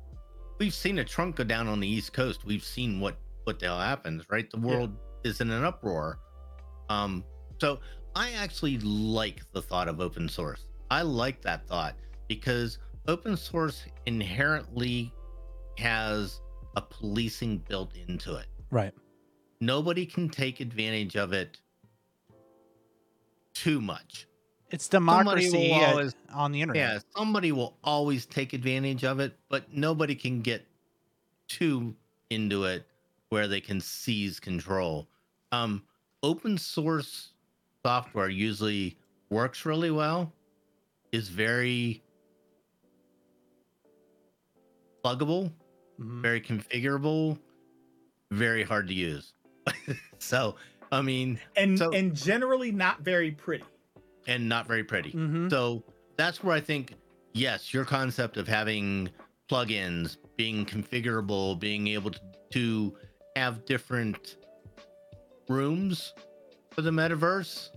[0.59, 3.65] we've seen a trunk go down on the east coast we've seen what what the
[3.67, 4.49] hell happens right?
[4.49, 6.19] The world is in an uproar.
[6.89, 7.23] Um
[7.60, 7.79] so
[8.15, 10.65] i actually like the thought of open source.
[10.91, 11.95] I like that thought
[12.27, 12.77] because
[13.08, 15.12] open source inherently
[15.77, 16.39] has
[16.75, 18.47] a policing built into it.
[18.71, 18.93] Right.
[19.62, 21.60] nobody can take advantage of it
[23.53, 24.27] too much.
[24.71, 26.93] It's democracy always- on the internet.
[26.93, 30.65] yeah, somebody will always take advantage of it, but nobody can get
[31.47, 31.95] too
[32.29, 32.88] into it
[33.33, 35.07] where they can seize control.
[35.51, 35.81] Um,
[36.21, 37.31] open source
[37.83, 38.95] software usually
[39.31, 40.31] works really well,
[41.11, 42.03] is very
[45.03, 45.51] pluggable,
[45.99, 46.21] Mhm.
[46.21, 47.39] very configurable,
[48.29, 49.33] very hard to use.
[50.19, 50.55] so,
[50.91, 53.65] I mean, and So- and generally not very pretty.
[54.27, 55.11] and not very pretty.
[55.11, 55.49] Mhm.
[55.49, 55.83] So
[56.17, 56.93] that's where I think,
[57.33, 59.09] yes, your concept of having
[59.49, 62.19] plugins, being configurable, being able to,
[62.51, 62.95] to
[63.35, 64.37] have different
[65.49, 66.13] rooms
[66.71, 67.69] for the metaverse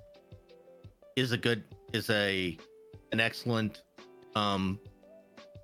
[1.16, 2.56] is a good is a
[3.12, 3.82] an excellent
[4.34, 4.78] um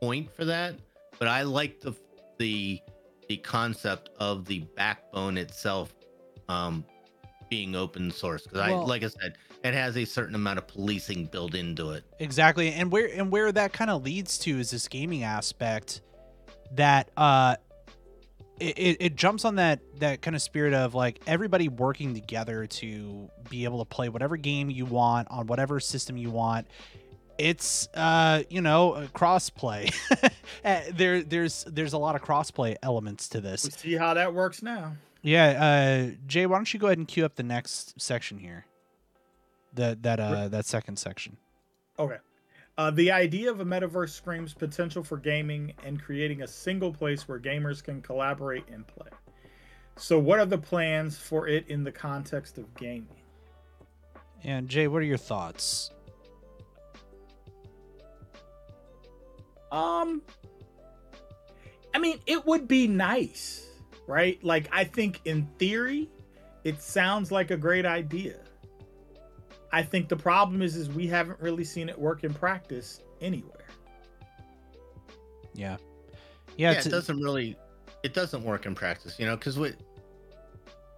[0.01, 0.75] point for that.
[1.19, 1.95] But I like the
[2.39, 2.81] the
[3.29, 5.95] the concept of the backbone itself
[6.49, 6.85] um
[7.51, 10.67] being open source because Well- I like I said it has a certain amount of
[10.67, 12.05] policing built into it.
[12.19, 12.73] Exactly.
[12.73, 16.01] And where and where that kind of leads to is this gaming aspect
[16.73, 17.57] that uh
[18.63, 22.67] it, it, it jumps on that that kind of spirit of like everybody working together
[22.67, 26.67] to be able to play whatever game you want on whatever system you want.
[27.39, 29.93] It's uh you know crossplay.
[30.95, 33.65] There there's there's a lot of crossplay elements to this.
[33.65, 34.97] We see how that works now.
[35.23, 38.67] yeah uh jay why don't you go ahead and cue up the next section here?
[39.75, 41.37] That that uh that second section.
[41.99, 42.19] Okay.
[42.79, 47.29] Uh, the idea of a metaverse screams potential for gaming and creating a single place
[47.29, 49.11] where gamers can collaborate and play.
[49.97, 53.23] So, what are the plans for it in the context of gaming?
[54.45, 55.93] and jay what are your thoughts
[59.73, 60.21] Um,
[61.95, 63.67] I mean, it would be nice,
[64.07, 64.39] right?
[64.45, 66.11] Like, I think in theory,
[66.63, 68.42] it sounds like a great idea.
[69.73, 73.65] I think the problem is, is we haven't really seen it work in practice anywhere.
[75.55, 75.77] yeah.
[76.59, 77.57] Yeah, yeah, it doesn't really
[78.03, 79.75] it doesn't work in practice you know because what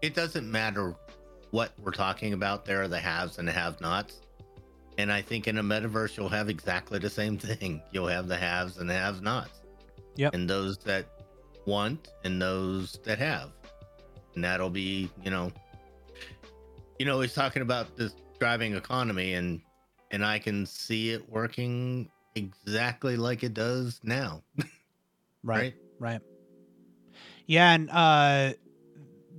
[0.03, 0.97] it doesn't matter
[1.53, 4.21] what we're talking about there are the haves and the have nots
[4.99, 7.81] and i think in a metaverse you'll have exactly the same thing.
[7.93, 9.61] You'll have the haves and the have nots
[10.17, 10.35] Yep.
[10.35, 11.07] and those that
[11.67, 13.51] want and those that have.
[14.35, 15.53] And that'll be you know
[16.99, 19.62] you know he's talking about this driving economy and
[20.11, 24.42] and i can see it working exactly like it does now.
[25.42, 26.20] Right right?
[27.46, 28.52] yeah and uh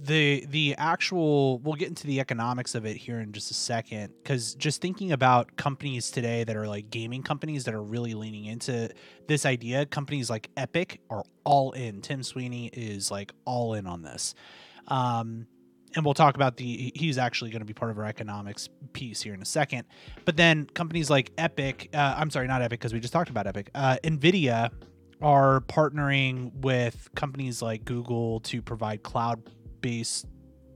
[0.02, 4.12] the the actual we'll get into the economics of it here in just a second
[4.22, 8.46] because just thinking about companies today that are like gaming companies that are really leaning
[8.46, 8.90] into
[9.28, 12.02] this idea companies like epic are all in.
[12.02, 14.34] Tim sweeney is like all in on this.
[14.88, 15.48] Um
[15.96, 19.22] and we'll talk about the he's actually going to be part of our economics piece
[19.22, 19.86] here in a second
[20.26, 23.48] but then companies like epic uh, i'm sorry not epic because we just talked about
[23.48, 24.72] epic uh, nvidia
[25.22, 29.42] are partnering with companies like Google to provide cloud
[29.82, 30.28] based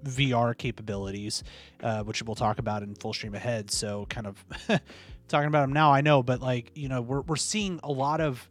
[0.03, 1.43] VR capabilities,
[1.84, 3.69] uh, which we'll talk about in full stream ahead.
[3.69, 4.43] So, kind of
[5.27, 8.21] talking about them now, I know, but like, you know, we're, we're seeing a lot
[8.21, 8.49] of,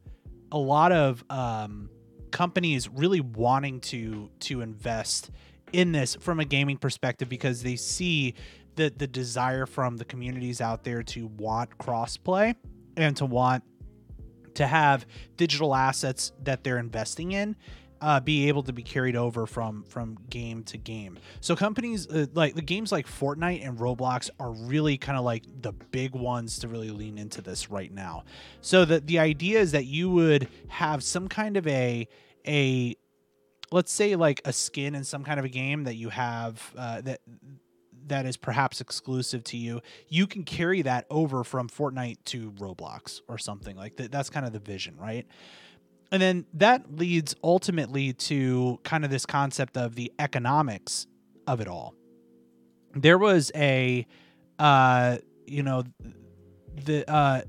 [0.52, 1.90] a lot of, um,
[2.30, 5.30] companies really wanting to to invest
[5.72, 8.34] in this from a gaming perspective because they see
[8.76, 12.54] the the desire from the communities out there to want crossplay
[12.96, 13.64] and to want
[14.54, 17.56] to have digital assets that they're investing in
[18.00, 21.18] uh, be able to be carried over from from game to game.
[21.40, 25.44] So companies uh, like the games like Fortnite and Roblox are really kind of like
[25.62, 28.24] the big ones to really lean into this right now.
[28.60, 32.06] So the the idea is that you would have some kind of a
[32.46, 32.96] a
[33.70, 37.00] let's say like a skin in some kind of a game that you have uh,
[37.02, 37.20] that
[38.08, 43.20] that is perhaps exclusive to you, you can carry that over from Fortnite to Roblox
[43.28, 44.10] or something like that.
[44.10, 45.26] That's kind of the vision, right?
[46.10, 51.06] And then that leads ultimately to kind of this concept of the economics
[51.46, 51.94] of it all.
[52.94, 54.06] There was a,
[54.58, 55.84] uh, you know,
[56.84, 57.42] the uh,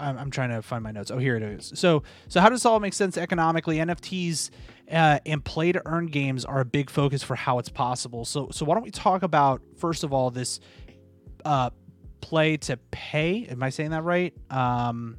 [0.00, 1.10] I'm, trying to find my notes.
[1.10, 1.72] Oh, here it is.
[1.74, 3.76] So, so how does this all make sense economically?
[3.76, 4.50] NFTs
[4.90, 8.24] uh, and play to earn games are a big focus for how it's possible.
[8.24, 10.60] So, so why don't we talk about first of all this
[11.44, 11.70] uh,
[12.20, 13.46] play to pay?
[13.46, 14.34] Am I saying that right?
[14.50, 15.16] Um,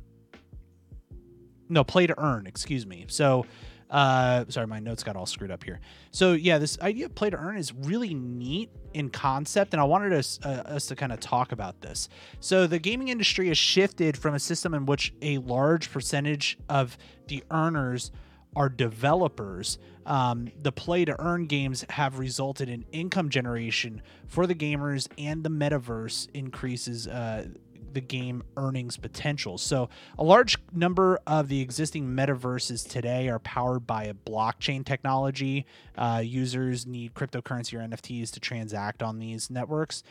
[1.70, 2.48] no, play to earn.
[2.48, 3.06] Excuse me.
[3.08, 3.46] So,
[3.90, 5.80] uh, sorry, my notes got all screwed up here.
[6.12, 9.84] So yeah, this idea of play to earn is really neat in concept, and I
[9.84, 12.08] wanted us uh, us to kind of talk about this.
[12.40, 16.98] So the gaming industry has shifted from a system in which a large percentage of
[17.28, 18.12] the earners
[18.56, 19.78] are developers.
[20.06, 25.44] Um, the play to earn games have resulted in income generation for the gamers, and
[25.44, 27.08] the metaverse increases.
[27.08, 27.48] Uh,
[27.94, 29.58] the game earnings potential.
[29.58, 35.66] So, a large number of the existing metaverses today are powered by a blockchain technology.
[35.98, 40.04] Uh, users need cryptocurrency or NFTs to transact on these networks.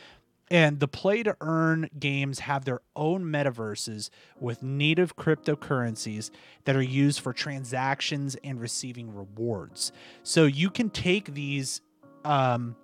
[0.51, 6.29] And the play to earn games have their own metaverses with native cryptocurrencies
[6.65, 9.93] that are used for transactions and receiving rewards.
[10.23, 11.81] So, you can take these.
[12.25, 12.75] Um,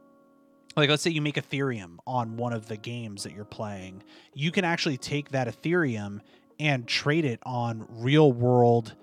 [0.77, 4.03] like let's say you make ethereum on one of the games that you're playing
[4.33, 6.21] you can actually take that ethereum
[6.59, 8.95] and trade it on real world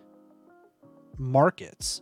[1.18, 2.00] markets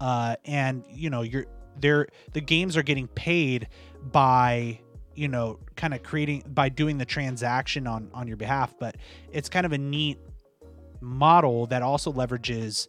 [0.00, 1.46] uh, and you know you're
[1.80, 3.68] there the games are getting paid
[4.10, 4.80] by
[5.14, 8.96] you know kind of creating by doing the transaction on on your behalf but
[9.30, 10.18] it's kind of a neat
[11.00, 12.88] model that also leverages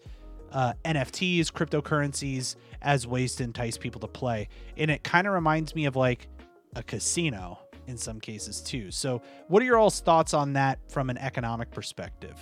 [0.54, 4.48] uh, NFTs, cryptocurrencies as ways to entice people to play.
[4.78, 6.28] And it kind of reminds me of like
[6.76, 8.92] a casino in some cases too.
[8.92, 12.38] So, what are your all's thoughts on that from an economic perspective?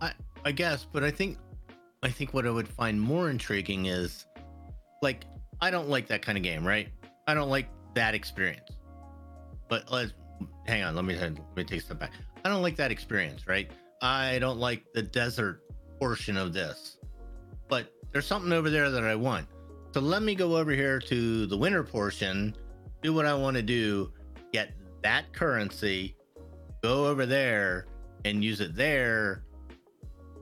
[0.00, 0.12] I
[0.44, 1.38] I guess, but I think
[2.02, 4.26] I think what I would find more intriguing is
[5.02, 5.24] like
[5.60, 6.88] I don't like that kind of game, right?
[7.26, 8.70] I don't like that experience.
[9.68, 10.12] But let's
[10.66, 12.12] hang on, let me let me take a step back.
[12.44, 13.70] I don't like that experience, right?
[14.02, 15.62] I don't like the desert
[15.98, 16.96] portion of this.
[17.68, 19.46] But there's something over there that I want.
[19.92, 22.56] So let me go over here to the winter portion,
[23.02, 24.12] do what I want to do,
[24.52, 24.72] get
[25.02, 26.16] that currency,
[26.82, 27.86] go over there
[28.24, 29.44] and use it there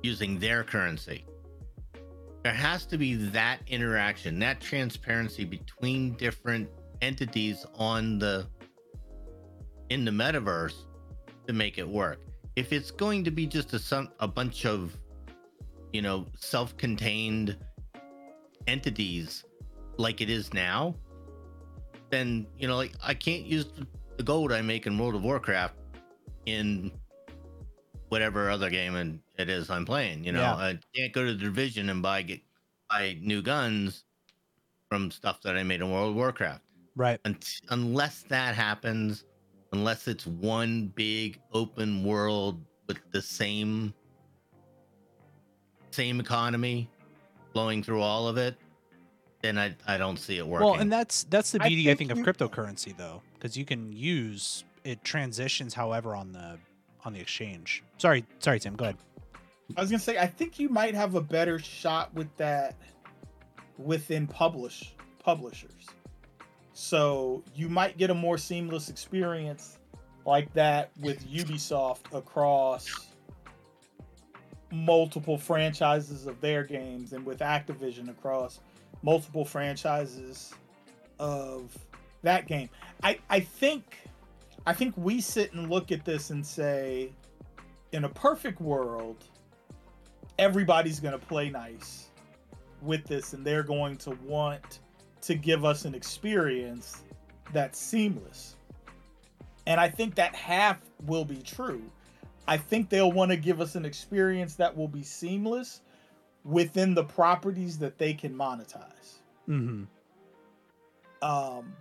[0.02, 1.24] using their currency.
[2.44, 6.68] There has to be that interaction, that transparency between different
[7.00, 8.46] entities on the
[9.90, 10.74] in the metaverse
[11.46, 12.20] to make it work.
[12.56, 14.96] If it's going to be just a some a bunch of
[15.92, 17.56] you know self-contained
[18.66, 19.44] entities
[19.96, 20.94] like it is now,
[22.10, 23.66] then you know like I can't use
[24.16, 25.74] the gold I make in World of Warcraft
[26.46, 26.90] in
[28.08, 30.24] whatever other game and it is I'm playing.
[30.24, 30.54] You know, Yeah.
[30.54, 32.40] I can't go to the division and buy get
[32.88, 34.04] buy new guns
[34.88, 36.62] from stuff that I made in World of Warcraft.
[36.98, 37.20] Right.
[37.24, 39.24] Unt- unless that happens,
[39.72, 43.94] unless it's one big open world with the same
[45.92, 46.90] same economy
[47.52, 48.56] flowing through all of it,
[49.42, 50.66] then I I don't see it working.
[50.66, 53.92] Well, and that's that's the beauty I think think, of cryptocurrency though, because you can
[53.92, 56.58] use it transitions however on the
[57.04, 57.84] on the exchange.
[57.98, 58.74] Sorry, sorry, Tim.
[58.74, 58.96] Go ahead.
[59.76, 62.74] I was gonna say I think you might have a better shot with that
[63.78, 65.86] within publish publishers.
[66.80, 69.78] So you might get a more seamless experience
[70.24, 73.08] like that with Ubisoft across
[74.70, 78.60] multiple franchises of their games and with Activision across
[79.02, 80.54] multiple franchises
[81.18, 81.76] of
[82.22, 82.70] that game.
[83.02, 83.98] I I think
[84.64, 87.10] I think we sit and look at this and say
[87.90, 89.24] in a perfect world
[90.38, 92.10] everybody's to play nice
[92.82, 94.78] with this and they're going to want
[95.28, 97.02] to give us an experience
[97.52, 98.56] that's seamless.
[99.66, 101.82] And I think that half will be true.
[102.46, 105.82] I think they'll want to give us an experience that will be seamless
[106.44, 109.18] within the properties that they can monetize.
[109.46, 109.84] Mm-hmm.
[111.22, 111.74] Um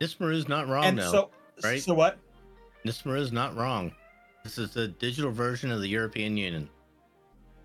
[0.00, 1.12] Nismaru's not wrong and though.
[1.12, 1.30] so
[1.62, 1.82] right?
[1.82, 2.16] so what?
[2.86, 3.92] Nismaru's not wrong.
[4.42, 6.70] This is the digital version of the European Union.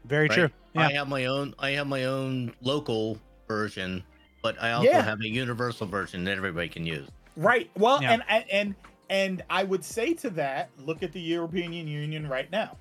[0.03, 0.35] Very right?
[0.35, 0.49] true.
[0.75, 0.87] Yeah.
[0.87, 3.17] I have my own I have my own local
[3.49, 4.03] version,
[4.41, 5.01] but I also Yeah.
[5.01, 7.07] have a universal version that everybody can use.
[7.35, 7.69] Right.
[7.77, 8.13] Well, Yeah.
[8.13, 8.75] and and and
[9.09, 12.77] and I would say to that, look at the European Union right now.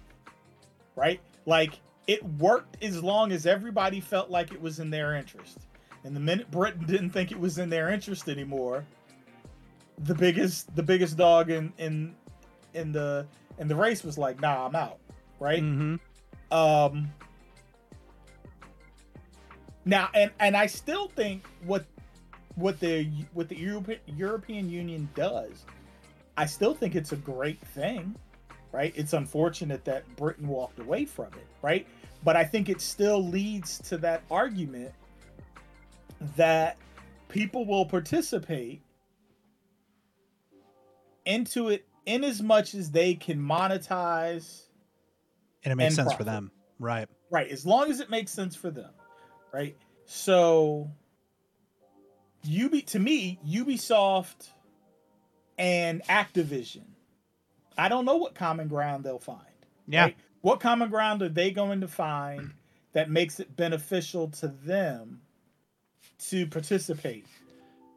[0.97, 1.21] Right?
[1.47, 5.59] Like it worked as long as everybody felt like it was in their interest.
[6.05, 8.85] And the minute Britain didn't think it was in their interest anymore,
[9.99, 12.15] the biggest the biggest dog in in
[12.75, 13.27] in the
[13.59, 14.99] in the race was like, "Nah, I'm out."
[15.41, 15.63] Right?
[15.63, 15.97] Mm-hmm.
[16.57, 17.13] Um
[19.85, 21.85] now and and I still think what
[22.55, 23.05] what the
[23.35, 25.65] what the European European Union does,
[26.37, 28.15] I still think it's a great thing,
[28.73, 28.93] right?
[28.97, 31.87] It's unfortunate that Britain walked away from it, right?
[32.25, 34.93] But I think it still leads to that argument
[36.37, 36.77] that
[37.29, 38.83] people will participate
[41.27, 44.63] into it in as much as they can monetize
[45.63, 46.51] And it makes And sense for them.
[46.79, 47.09] Right.
[47.31, 48.91] Right, as long as it makes sense for them,
[49.53, 49.77] right?
[50.07, 50.91] So,
[52.45, 54.49] Ubi to me, Ubisoft
[55.59, 56.85] and Activision,
[57.77, 59.41] I don't know what common ground they'll find.
[59.87, 60.03] Yeah.
[60.05, 60.17] right?
[60.41, 62.53] What common ground are they going to find
[62.93, 65.21] that makes it beneficial to them
[66.29, 67.27] to participate?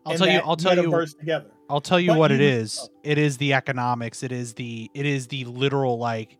[0.05, 0.39] I'll in tell you.
[0.43, 1.05] I'll tell you.
[1.19, 1.51] together.
[1.69, 2.89] I'll tell you But what it you- is.
[3.03, 4.23] It is the economics.
[4.23, 6.37] It is the it is the literal like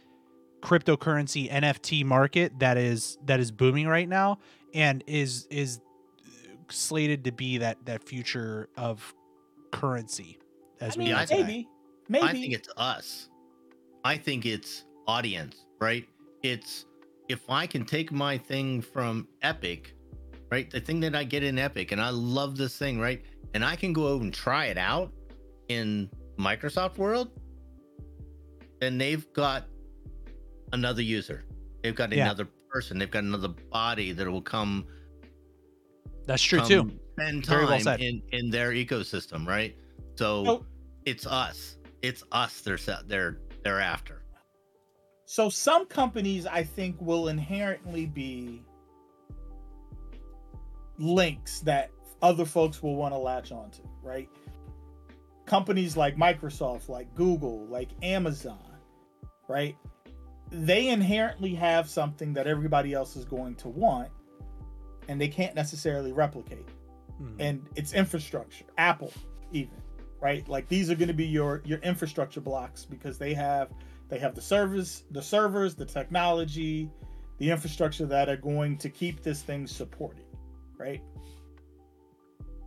[0.62, 4.40] cryptocurrency NFT market that is that is booming right now
[4.74, 5.80] and is is
[6.70, 9.14] slated to be that that future of
[9.72, 10.38] currency
[10.80, 11.42] as I we mean, know I today.
[11.44, 11.68] maybe,
[12.10, 12.26] maybe.
[12.28, 13.30] I think it's us.
[14.04, 16.06] I think it's audience, right?
[16.44, 16.86] It's
[17.30, 19.94] if I can take my thing from Epic,
[20.52, 20.70] right?
[20.70, 23.24] The thing that I get in Epic, and I love this thing, right?
[23.54, 25.12] And I can go over and try it out
[25.68, 27.30] in Microsoft World,
[28.80, 29.68] then they've got
[30.74, 31.44] another user.
[31.84, 32.24] They've got Yeah.
[32.26, 32.98] another person.
[32.98, 34.86] They've got another body that will come
[36.26, 37.00] That's true come too.
[37.20, 38.00] Spend Very well said.
[38.02, 39.76] in in their ecosystem, right?
[40.16, 40.66] So So-
[41.06, 41.78] it's us.
[42.02, 42.62] It's us.
[42.62, 43.08] They're set.
[43.08, 44.24] They're they're after.
[45.26, 48.64] So some companies I think will inherently be
[50.98, 51.90] links that
[52.22, 54.30] other folks will want to latch onto, right?
[55.46, 58.60] Companies like Microsoft, like Google, like Amazon,
[59.48, 59.76] right?
[60.52, 64.10] They inherently have something that everybody else is going to want
[65.08, 66.68] and they can't necessarily replicate.
[67.18, 67.36] Hmm.
[67.40, 69.14] and it's infrastructure apple
[69.52, 69.82] even
[70.22, 70.48] right?
[70.48, 73.72] Like these are going to be your your infrastructure blocks because they have
[74.08, 76.90] they have the service the servers the technology
[77.40, 80.26] the infrastructure that are going to keep this thing supported
[80.78, 81.02] right?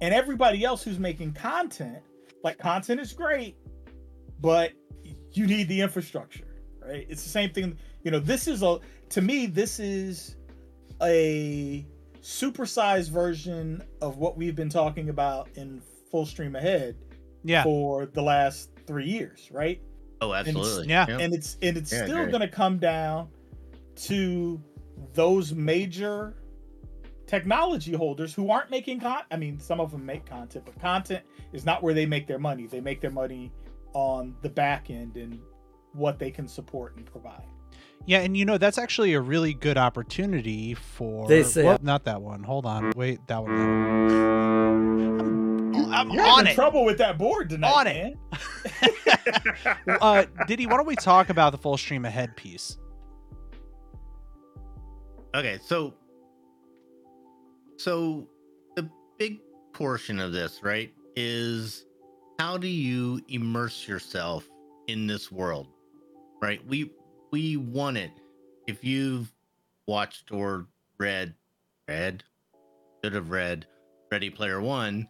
[0.00, 2.02] And everybody else who's making content
[2.42, 3.56] like content is great
[4.40, 4.72] but
[5.32, 6.53] you need the infrastructure
[6.86, 8.78] right it's the same thing you know this is a
[9.10, 10.36] to me this is
[11.02, 11.86] a
[12.20, 15.80] supersized version of what we've been talking about in
[16.10, 16.96] full stream ahead
[17.42, 17.62] yeah.
[17.62, 19.80] for the last three years right
[20.20, 20.88] Oh, absolutely.
[20.88, 21.06] yeah.
[21.06, 21.20] Yep.
[21.20, 22.30] and it's and it's Yeah, still agree.
[22.30, 23.28] going to come down
[23.96, 24.58] to
[25.12, 26.34] those major
[27.26, 31.24] technology holders who aren't making con I mean some of them make content but content
[31.52, 33.52] is not where they make their money they make their money
[33.92, 35.40] on the back end and
[35.94, 37.44] what they can support and provide
[38.06, 41.26] Yeah, and you know that's actually a really good opportunity for.
[41.28, 42.42] They say- Whoop, not that one.
[42.42, 43.52] Hold on, wait, that one.
[45.74, 46.54] I'm, I'm You're on having it.
[46.54, 48.16] trouble with that board tonight On it.
[49.86, 49.96] man.
[50.00, 52.78] uh, Diddy, why don't we talk about the full stream ahead piece?
[55.34, 55.94] Okay, so
[57.76, 58.28] so
[58.76, 58.88] the
[59.18, 59.40] big
[59.72, 61.86] portion of this, right, is
[62.38, 64.48] how do you immerse yourself
[64.86, 65.68] in this world?
[66.44, 66.60] Right?
[66.66, 66.90] We
[67.32, 68.10] we want it.
[68.66, 69.32] If you've
[69.88, 70.66] watched or
[70.98, 71.32] read
[71.88, 72.22] read
[73.02, 73.66] should have read
[74.12, 75.08] Ready Player One,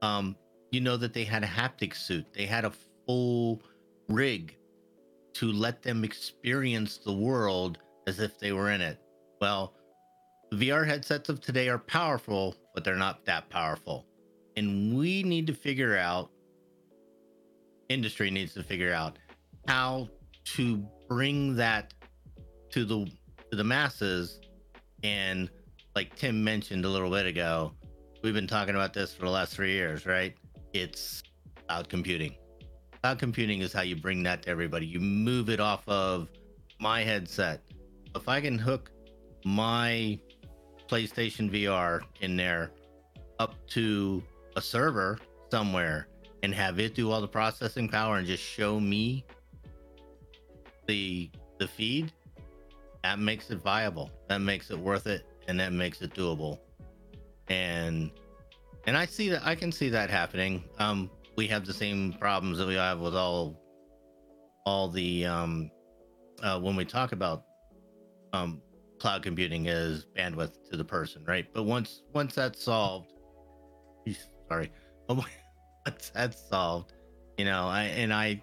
[0.00, 0.36] um,
[0.70, 2.24] you know that they had a haptic suit.
[2.32, 2.72] They had a
[3.04, 3.60] full
[4.08, 4.56] rig
[5.34, 9.00] to let them experience the world as if they were in it.
[9.40, 9.74] Well,
[10.52, 14.06] VR headsets of today are powerful, but they're not that powerful.
[14.56, 16.30] And we need to figure out,
[17.88, 19.18] industry needs to figure out
[19.66, 20.08] how
[20.56, 21.94] to bring that
[22.70, 23.06] to the
[23.50, 24.40] to the masses.
[25.02, 25.50] And
[25.94, 27.72] like Tim mentioned a little bit ago,
[28.22, 30.34] we've been talking about this for the last three years, right?
[30.72, 31.22] It's
[31.66, 32.36] cloud computing.
[33.02, 34.86] Cloud computing is how you bring that to everybody.
[34.86, 36.28] You move it off of
[36.78, 37.62] my headset.
[38.14, 38.90] If I can hook
[39.44, 40.18] my
[40.88, 42.72] PlayStation VR in there
[43.38, 44.22] up to
[44.56, 45.18] a server
[45.50, 46.08] somewhere
[46.42, 49.24] and have it do all the processing power and just show me
[50.90, 52.12] the the feed
[53.04, 54.10] that makes it viable.
[54.28, 56.58] That makes it worth it and that makes it doable.
[57.48, 58.10] And
[58.86, 60.64] and i see that i can see that happening.
[60.78, 63.56] Um we have the same problems that we have with all
[64.66, 65.70] all the um
[66.42, 67.44] uh when we talk about
[68.32, 68.60] um
[68.98, 71.46] cloud computing is bandwidth to the person right?
[71.54, 73.12] But once once that's solved
[74.48, 74.72] sorry
[75.08, 76.94] once that's solved
[77.38, 78.40] you know i and i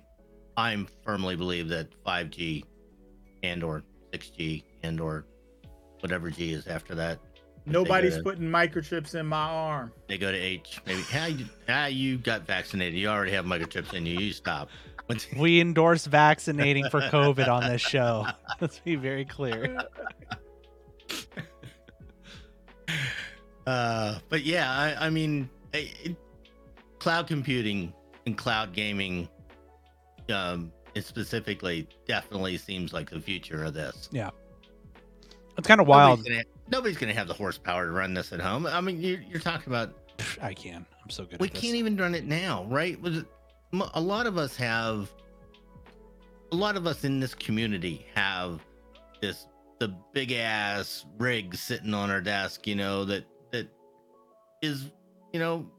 [0.57, 2.63] i'm firmly believe that 5g
[3.43, 3.83] and or
[4.13, 5.25] 6g and or
[6.01, 7.19] whatever g is after that
[7.65, 11.85] nobody's to- putting microchips in my arm they go to h maybe how you how
[11.85, 14.69] you got vaccinated you already have microchips in you you stop
[15.37, 18.27] We endorse vaccinating for COVID on this show.
[18.59, 19.77] Let's be very clear.
[23.65, 26.17] Uh, but yeah, I, I mean, it, it-
[26.99, 27.93] cloud computing
[28.25, 29.29] and cloud gaming,
[30.31, 34.09] um, it specifically definitely seems like the future of this.
[34.11, 34.29] Yeah.
[35.57, 36.19] It's kind of wild.
[36.19, 38.65] Nobody's gonna, nobody's gonna have the horsepower to run this at home.
[38.67, 39.93] I mean, you're, you're talking about
[40.41, 40.85] I can.
[41.03, 41.39] I'm so good.
[41.39, 41.61] we at this.
[41.61, 42.99] can't even run it now, right?
[43.01, 43.25] Was it-
[43.93, 45.11] A lot of us have,
[46.51, 48.61] a lot of us in this community have
[49.21, 49.47] this
[49.79, 53.67] the big ass rig sitting on our desk, you know, that that
[54.61, 54.85] is,
[55.33, 55.69] you know,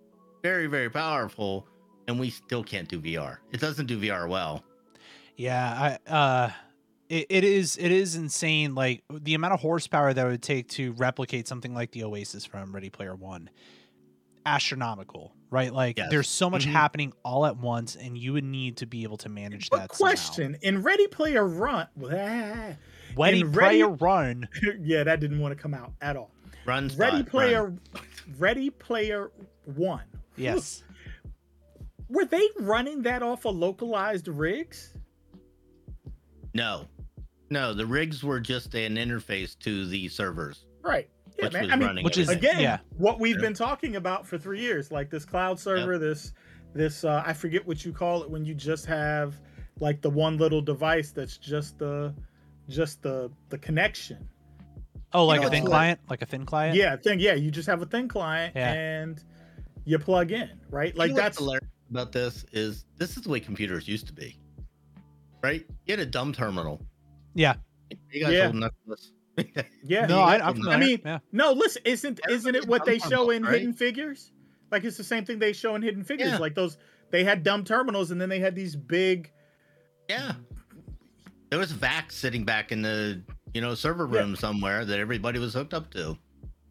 [0.42, 1.66] very very powerful,
[2.08, 3.36] and we still can't do VR.
[3.52, 4.64] It doesn't do VR well.
[5.36, 6.50] Yeah, I uh
[7.08, 10.68] it, it is it is insane like the amount of horsepower that it would take
[10.70, 13.48] to replicate something like the Oasis from Ready Player 1.
[14.46, 15.72] Astronomical, right?
[15.72, 16.08] Like Yes.
[16.10, 16.72] there's so much Mhm.
[16.72, 19.94] happening all at once and you would need to be able to manage but that
[19.94, 20.10] somehow.
[20.14, 22.08] question in ready player run blah,
[23.16, 24.48] Ready in Ready- Player Run.
[24.80, 26.30] yeah that didn't want to come out at all
[26.64, 26.88] Run.
[26.96, 27.80] ready Spot, player run.
[28.38, 29.30] ready player
[29.64, 30.04] one
[30.36, 30.82] Yes.
[32.08, 34.94] were they running that off of localized rigs
[36.54, 36.86] No,
[37.50, 37.74] no.
[37.74, 41.76] The rigs were just an interface to the servers, right yeah which man was i
[41.76, 42.04] mean running.
[42.04, 42.78] Which is- again Yeah.
[42.96, 43.42] what we've Yeah.
[43.42, 46.32] been talking about for three years like this cloud server this
[46.74, 49.38] this uh i forget what you call it when you just have
[49.78, 52.12] like the one little device that's just the
[52.68, 54.28] just the the connection
[55.12, 56.00] Oh, like know, a thin it's like- client?
[56.10, 56.76] Like a thin client?
[56.76, 58.72] yeah thing yeah you just have a thin client Yeah.
[58.72, 59.22] and
[59.84, 63.28] you plug in right You like know that's hilarious about this is this is the
[63.30, 64.38] way computers used to be,
[65.42, 65.64] right?
[65.86, 66.80] You had a dumb terminal.
[67.34, 67.54] Yeah.
[68.10, 68.46] You guys Yeah.
[68.46, 69.12] old this.
[69.84, 70.06] Yeah.
[70.08, 70.64] No, I, I'm them.
[70.64, 70.74] familiar.
[70.74, 71.18] I mean, yeah.
[71.32, 73.54] No, listen, isn't isn't it what they show in right?
[73.54, 74.32] Hidden Figures?
[74.70, 76.32] Like it's the same thing they show in Hidden Figures.
[76.32, 76.38] Yeah.
[76.38, 76.76] Like those
[77.10, 79.30] they had dumb terminals and then they had these big
[80.08, 80.32] Yeah.
[81.50, 83.22] There was Vax sitting back in the
[83.54, 84.20] you know server Yeah.
[84.20, 86.18] room somewhere that everybody was hooked up to.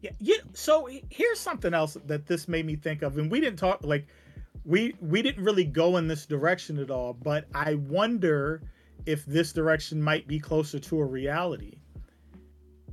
[0.00, 0.36] Yeah, yeah.
[0.52, 4.06] So here's something else that this made me think of, and we didn't talk like
[4.64, 7.12] we we didn't really go in this direction at all.
[7.14, 8.62] But I wonder
[9.06, 11.78] if this direction might be closer to a reality.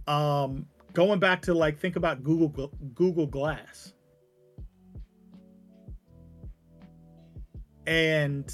[0.08, 3.94] Um, going back to like think about Google Google Glass,
[7.88, 8.54] and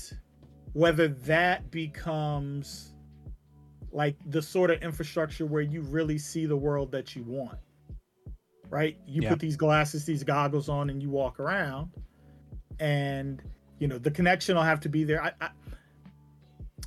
[0.73, 2.93] whether that becomes
[3.91, 7.59] like the sort of infrastructure where you really see the world that you want
[8.71, 8.97] right?
[9.05, 9.29] You Yeah.
[9.29, 11.91] put these glasses, these goggles on, and you walk around,
[12.79, 13.41] and
[13.79, 15.23] you know the connection will have to be there.
[15.23, 15.49] I, I,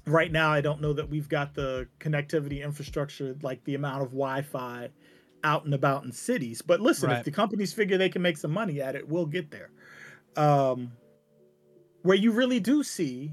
[0.07, 4.09] right now, I don't know that we've got the connectivity infrastructure, like the amount of
[4.09, 4.91] Wi-Fi
[5.43, 6.62] out and about in cities.
[6.62, 7.18] But listen, Right.
[7.18, 9.70] if the companies figure they can make some money at it, we'll get there.
[10.37, 10.93] Um,
[12.03, 13.32] where you really do see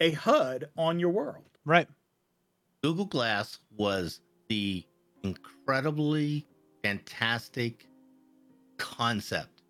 [0.00, 1.44] a HUD on your world.
[1.64, 1.88] Right.
[2.82, 4.84] Google Glass was the
[5.22, 6.46] incredibly
[6.82, 7.86] fantastic
[8.78, 9.62] concept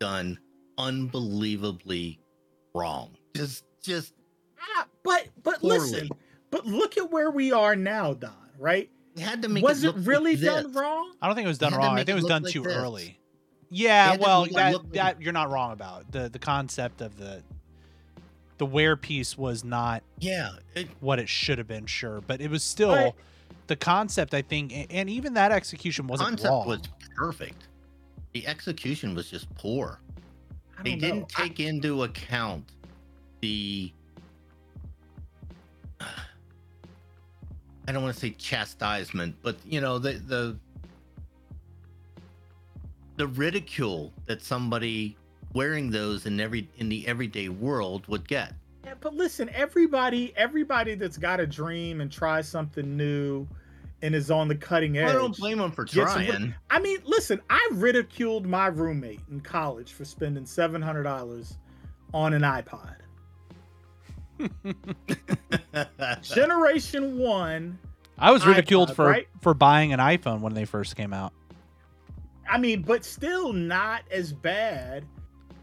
[0.00, 0.38] done
[0.78, 2.18] unbelievably
[2.74, 3.10] wrong.
[3.36, 4.14] Just just
[4.60, 5.78] Ah, but but Poorly.
[5.78, 6.08] listen,
[6.50, 8.32] but look at where we are now, Don.
[8.58, 8.90] Right?
[9.14, 10.76] they had to make was it, it really like done this.
[10.80, 11.12] wrong?
[11.20, 11.94] I don't think it was done wrong.
[11.94, 12.72] I think it it was done like too this.
[12.74, 13.18] early.
[13.70, 17.42] Yeah, well, make that, like- that you're not wrong about the the concept of the
[18.58, 22.50] the wear piece was not Yeah, it, what it should have been, sure, but it
[22.50, 23.12] was still Right.
[23.68, 24.34] the concept.
[24.34, 26.66] I think, a- and even that execution wasn't concept wrong.
[26.66, 26.80] was
[27.16, 27.68] perfect.
[28.32, 30.00] The execution was just poor.
[30.82, 31.26] They don't didn't know.
[31.36, 32.64] I- take into account
[33.40, 33.92] the
[36.00, 40.56] I don't want to say chastisement, but you know the the
[43.16, 45.16] the ridicule that somebody
[45.54, 48.54] wearing those in every in the everyday world would get.
[48.84, 53.46] Yeah, but listen, everybody, everybody that's got a dream and tries something new
[54.02, 55.08] and is on the cutting edge.
[55.10, 56.54] I don't blame them for Get some- trying.
[56.70, 61.58] I mean, listen, I ridiculed my roommate in college for spending seven hundred dollars
[62.14, 62.94] on an iPod.
[66.22, 67.78] Generation one.
[68.18, 69.28] I was ridiculed iPod, for right?
[69.40, 71.32] for buying an iPhone when they first came out.
[72.50, 75.04] I mean, but still not as bad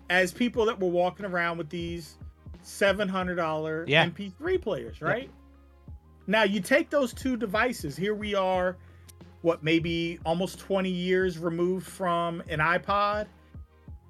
[0.09, 2.17] as people that were walking around with these
[2.61, 4.05] seven hundred dollar Yeah.
[4.05, 5.29] MP3 players, right?
[6.27, 7.95] Now you take those two devices.
[7.95, 8.77] Here we are,
[9.41, 13.27] what maybe almost twenty years removed from an iPod,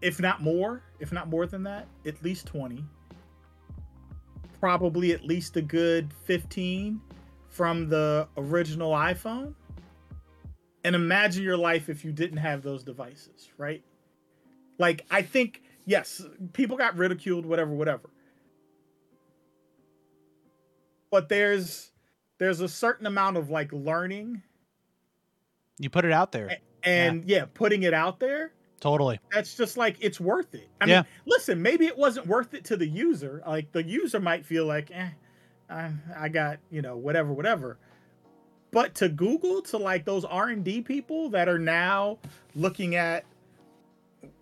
[0.01, 2.84] if not more, if not more than that, at least twenty.
[4.59, 7.01] Probably at least a good fifteen
[7.49, 9.53] from the original iPhone
[10.84, 13.84] and imagine your life if you didn't have those devices, right?
[14.78, 16.22] Like, I think, yes,
[16.53, 18.09] people got ridiculed, whatever, whatever.
[21.11, 21.91] But there's
[22.38, 24.41] there's a certain amount of like learning
[25.79, 28.51] You put it out there, and yeah, putting it out there.
[28.79, 29.19] totally.
[29.33, 30.69] That's just like it's worth it.
[30.81, 30.95] I Yeah.
[31.01, 33.41] mean, listen, maybe it wasn't worth it to the user.
[33.47, 35.09] Like the user might feel like, eh,
[35.69, 37.77] I, I got you know whatever, whatever.
[38.71, 42.17] But to Google, to like those R and D people that are now
[42.55, 43.23] looking at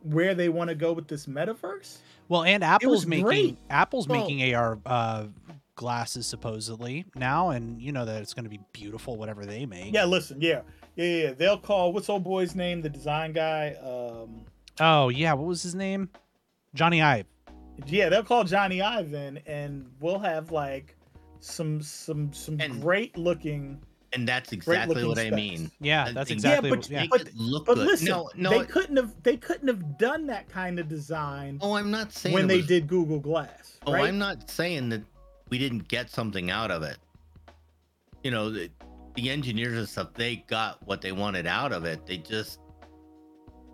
[0.02, 1.98] where they want to go with this metaverse.
[2.30, 3.58] Well, and Apple's making great.
[3.70, 5.26] Apple's Well- making AR uh,
[5.76, 9.94] glasses supposedly now, and you know that it's going to be beautiful whatever they make.
[9.94, 10.62] Yeah, listen, yeah,
[10.96, 11.24] yeah, yeah.
[11.28, 11.34] yeah.
[11.34, 13.76] They'll call what's old boy's name, the design guy.
[13.84, 14.46] Um,
[14.80, 16.10] Oh yeah, what was his name?
[16.76, 17.26] Jony Ive.
[17.86, 20.96] yeah, they'll call Johnny Ivan, and we'll have like
[21.40, 23.82] some some some And- great looking.
[24.16, 25.72] And that's exactly looking what I mean.
[25.82, 26.70] Yeah, that's yeah, exactly.
[26.70, 27.02] but- what, yeah.
[27.02, 27.88] Make But- look But good.
[27.88, 28.50] listen, no, no.
[28.52, 32.12] they it- couldn't have they couldn't have done that kind of design oh, I'm not
[32.14, 33.80] saying when it they was- did Google Glass.
[33.88, 34.06] Oh, right?
[34.08, 35.02] I'm not saying that
[35.54, 36.98] we didn't get something out of it.
[38.24, 38.72] You know, the,
[39.14, 42.08] the engineers and stuff, they got what they wanted out of it.
[42.08, 42.60] They just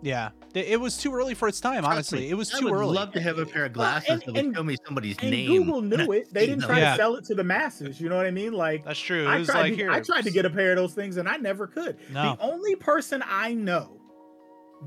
[0.02, 1.86] yeah, It- it was too early for its time.
[1.86, 2.94] Honestly, me, it was I too would early.
[2.94, 5.16] love to have a pair of Well, glasses and- that would and- show me somebody's
[5.22, 5.46] and name.
[5.48, 6.30] Google knew it.
[6.34, 6.90] They didn't try Yeah.
[6.90, 7.98] to sell it to the masses.
[7.98, 8.52] You know what I mean?
[8.52, 9.24] Like That's true.
[9.24, 9.90] It I was tried like to here.
[9.90, 11.96] I tried to get a pair of those things and I never could.
[12.12, 12.36] No.
[12.36, 13.98] The only person I know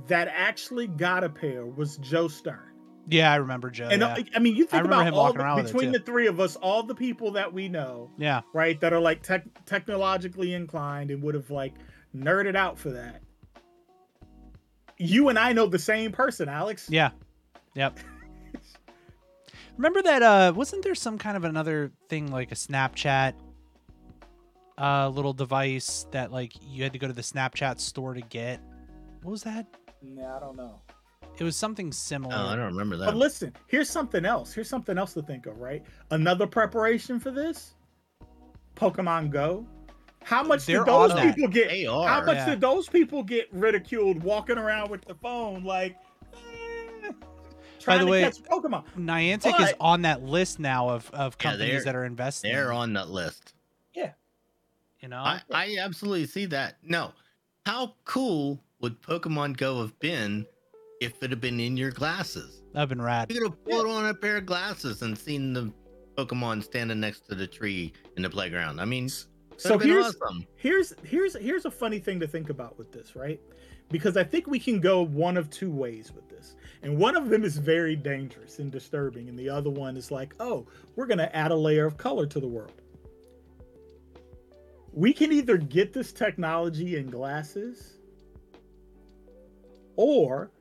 [0.08, 2.73] that actually got a pair was Joe Stern.
[3.08, 3.90] Yeah, I remember Joe.
[3.92, 4.14] and yeah.
[4.14, 6.28] uh, I mean, you think about him all the, around with it, between the three
[6.28, 10.54] of us, all the people that we know, yeah, right, that are like tech, technologically
[10.54, 11.74] inclined and would have like
[12.16, 13.22] nerded out for that.
[14.98, 16.88] You and I know the same person, Alex.
[16.90, 17.12] yeah,
[17.76, 18.00] yep.
[19.78, 20.22] Remember that?
[20.22, 23.34] Uh, wasn't there some kind of another thing like a Snapchat
[24.78, 28.62] uh, little device that like you had to go to the Snapchat store to get.
[29.22, 29.68] What was that?
[30.02, 30.82] Nah, I don't know.
[31.40, 32.36] It was something similar.
[32.38, 33.06] Oh, I don't remember that.
[33.08, 34.54] But listen, here's something else.
[34.54, 35.84] Here's something else to think of, right?
[36.12, 37.74] Another preparation for this
[38.76, 39.66] Pokemon Go.
[40.24, 41.36] How much They're did those on that.
[41.36, 41.70] people get?
[41.70, 42.50] They How much Yeah.
[42.52, 45.98] did those people get ridiculed walking around with the phone like
[46.34, 47.12] eh,
[47.80, 48.86] trying the way- Pokemon?
[48.98, 52.54] Niantic is on that list now of, of companies they're- that are investing.
[52.54, 53.54] They're on that list.
[53.94, 54.14] Yeah.
[55.02, 56.78] You know, I, I absolutely see that.
[56.84, 57.12] No.
[57.66, 60.46] How cool would Pokemon Go have been
[61.04, 62.62] if it had been in your glasses?
[62.74, 63.32] that'd been rad.
[63.32, 65.72] You could have put on a pair of glasses and seen the
[66.18, 68.80] Pokemon standing next to the tree in the playground.
[68.80, 69.28] I mean, So
[69.58, 70.46] so here's awesome.
[70.56, 73.40] here's here's here's a funny thing to think about with this, right?
[73.92, 76.56] Because I think we can go one of two ways with this.
[76.82, 80.34] And one of them is very dangerous and disturbing, and the other one is like,
[80.40, 82.82] oh, we're gonna add a layer of color to the world.
[84.92, 87.94] We can either get this technology in glasses,
[89.96, 90.52] or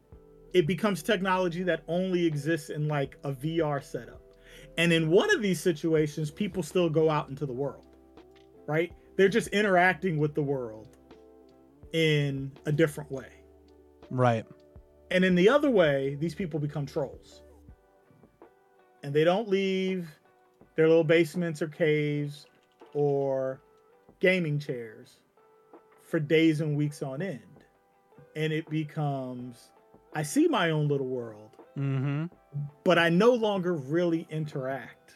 [0.53, 4.21] it becomes technology that only exists in like a VR setup.
[4.79, 7.87] And in one of these situations, people still go out into the world
[8.67, 8.93] right?
[9.17, 10.97] They're just interacting with the world
[11.93, 13.29] in a different way.
[14.11, 14.47] Right.
[15.11, 17.43] And in the other way, these people become trolls.
[19.03, 20.09] And they don't leave
[20.77, 22.47] their little basements or caves
[22.95, 23.61] or
[24.21, 25.19] gaming chairs
[26.09, 27.41] for days and weeks on end.
[28.37, 29.72] And it becomes
[30.15, 32.27] I see my own little world, Mm-hmm.
[32.85, 35.15] but I no longer really interact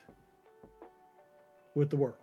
[1.75, 2.15] with the world.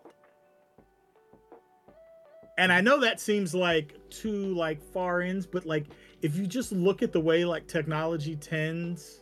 [2.57, 5.85] And I know that seems like too like far ends, but like
[6.23, 9.21] if you just look at the way like technology tends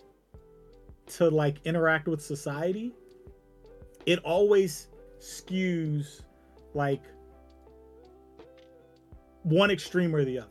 [1.18, 2.94] to like interact with society,
[4.06, 4.88] it always
[5.20, 6.22] skews
[6.74, 7.02] like
[9.44, 10.48] one extreme or the other.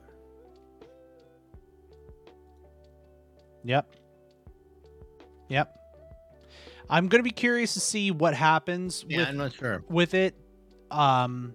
[3.64, 3.94] Yep.
[5.48, 5.76] Yep.
[6.88, 9.84] I'm gonna be curious to see what happens Yeah, with I'm not sure.
[9.88, 10.34] with it
[10.90, 11.54] um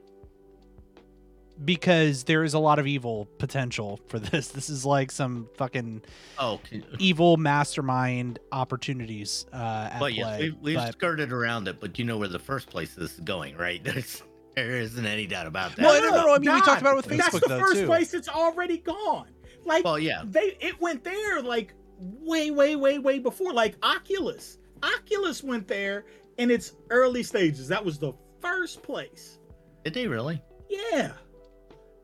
[1.63, 6.03] because there is a lot of evil potential for this this is like some fucking
[6.37, 11.67] Oh, can- evil mastermind opportunities uh at but play yes, we've, we've but- skirted around
[11.67, 13.83] it, but you know where the first place this is going, right?
[13.83, 14.21] There's,
[14.55, 15.83] there isn't any doubt about that.
[15.83, 17.17] Well, no, no, no, I mean, we talked about it with Facebook.
[17.17, 17.85] That's the though, first too.
[17.87, 19.27] place it's already gone.
[19.65, 20.23] Like Well, yeah.
[20.25, 23.53] they it went there like way way way way before.
[23.53, 24.57] Like oculus.
[24.83, 26.05] Oculus went there
[26.37, 27.67] in its early stages.
[27.67, 29.39] That was the first place.
[29.83, 30.41] Did they really?
[30.69, 31.13] yeah.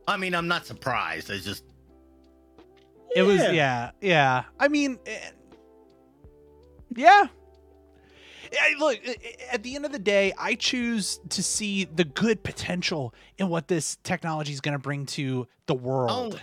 [0.07, 1.29] I mean, I'm not surprised.
[1.29, 1.63] It's just
[3.15, 3.91] it was yeah.
[3.99, 5.19] yeah i mean eh,
[6.95, 7.27] yeah.
[8.51, 12.03] Yeah, look eh, eh, at the end of the day i choose to see the
[12.03, 16.35] good potential in what this technology is going to bring to the world.
[16.35, 16.39] Oh,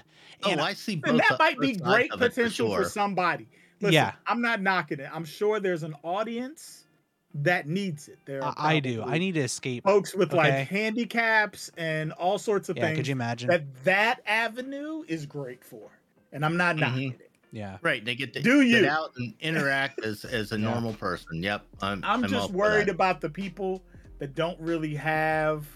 [0.47, 1.11] And I see both.
[1.11, 2.84] and that might be great potential for, sure.
[2.91, 3.49] somebody
[3.80, 4.12] Listen, Yeah.
[4.26, 6.86] i'm not knocking it i'm sure there's an audience
[7.34, 10.36] that needs it there I, are I do i need to escape folks with Okay.
[10.59, 15.26] like handicaps and all sorts of yeah things could you imagine that that avenue is
[15.26, 15.91] great for
[16.32, 16.80] and i'm not Mhm.
[16.80, 18.89] knocking it yeah Right, they get to Do get you?
[18.89, 20.64] out and interact as as a Yeah.
[20.70, 21.43] normal person.
[21.43, 22.05] Yep, I'm.
[22.05, 23.82] I'm, all just worried about the people
[24.18, 25.66] that don't really have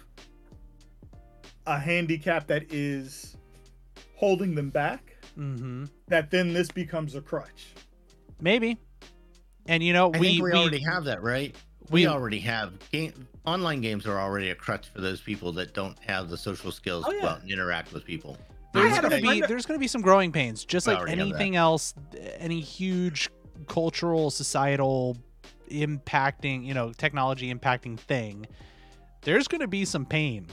[1.67, 3.37] a handicap that is
[4.23, 5.17] holding them back.
[5.37, 7.75] mm-hmm That then this becomes a crutch.
[8.41, 8.79] maybe
[9.67, 11.55] and you know I we think we, we, already have that, right?
[11.91, 15.75] We, we- already have game online games are already a crutch for those people that
[15.75, 17.33] don't have the social skills Oh, to go yeah.
[17.33, 18.37] out and interact with people.
[18.73, 21.35] There's gonna be friend there's gonna be some growing pains just like already have that.
[21.35, 21.93] anything else
[22.39, 23.29] any huge
[23.67, 25.17] cultural societal
[25.69, 28.47] impacting you know technology impacting thing
[29.23, 30.47] there's gonna be some pain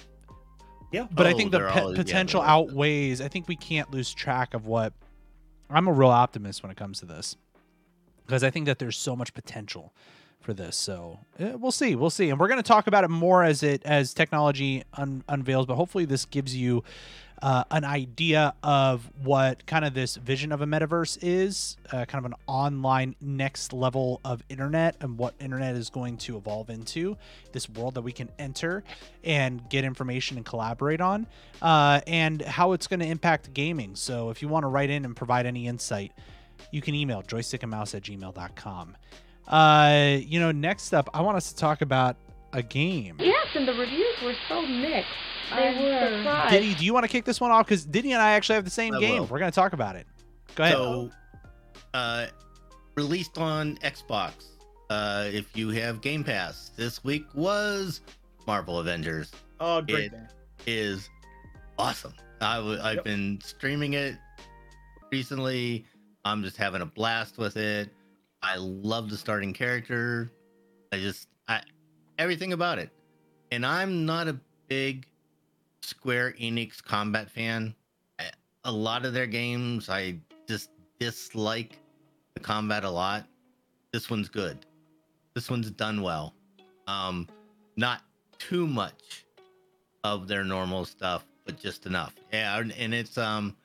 [0.92, 1.08] Yeah.
[1.12, 2.52] but i Oh, think the pe- always- potential there is.
[2.52, 4.94] outweighs i think we can't lose track of what
[5.70, 7.36] i'm a real optimist when it comes to this
[8.26, 9.94] because i think that there's so much potential
[10.42, 13.10] for this so eh, we'll see we'll see and we're going to talk about it
[13.10, 16.84] more as it as technology un- unveils but hopefully this gives you
[17.42, 22.26] uh, an idea of what kind of this vision of a metaverse is uh, kind
[22.26, 27.18] of an online next level of internet and what internet is going to evolve into
[27.52, 28.84] this world that we can enter
[29.24, 31.26] and get information and collaborate on
[31.62, 33.96] uh, and how it's going to impact gaming.
[33.96, 36.12] So if you want to write in and provide any insight
[36.72, 38.98] you can email joystickandmouse at gmail.com
[39.48, 42.16] uh, you know next up i want us to talk about
[42.54, 45.10] a game Yes, and the reviews were so mixed.
[45.56, 46.18] They I'm were.
[46.24, 46.52] surprised.
[46.52, 47.66] Diddy, do you want to kick this one off?
[47.66, 49.20] Because Diddy and I actually have the same I game.
[49.22, 49.26] will.
[49.28, 50.06] We're going to talk about it.
[50.56, 50.76] Go ahead.
[50.76, 51.12] So,
[51.94, 52.28] uh,
[52.96, 54.46] released on Xbox.
[54.90, 58.02] Uh, if you have Game Pass, this week was
[58.48, 59.32] Marvel Avengers.
[59.60, 60.30] Oh, great It- man.
[60.68, 61.10] is
[61.78, 62.14] awesome.
[62.42, 63.04] I w- I've Yep.
[63.06, 64.16] been streaming it
[65.12, 65.86] recently.
[66.26, 67.90] I'm just having a blast with it.
[68.42, 70.32] I love the starting character.
[70.92, 71.39] I just I
[72.20, 72.92] everything about it.
[73.52, 75.08] And I'm not a big
[75.82, 77.74] Square Enix combat fan.
[78.66, 81.80] A lot of their games I just dislike
[82.36, 83.26] the combat a lot.
[83.92, 84.60] This one's good.
[85.34, 86.36] This one's done well.
[86.88, 87.28] Um
[87.78, 88.02] not
[88.38, 89.26] too much
[90.04, 92.14] of their normal stuff, but just enough.
[92.32, 93.56] Yeah, and- it's um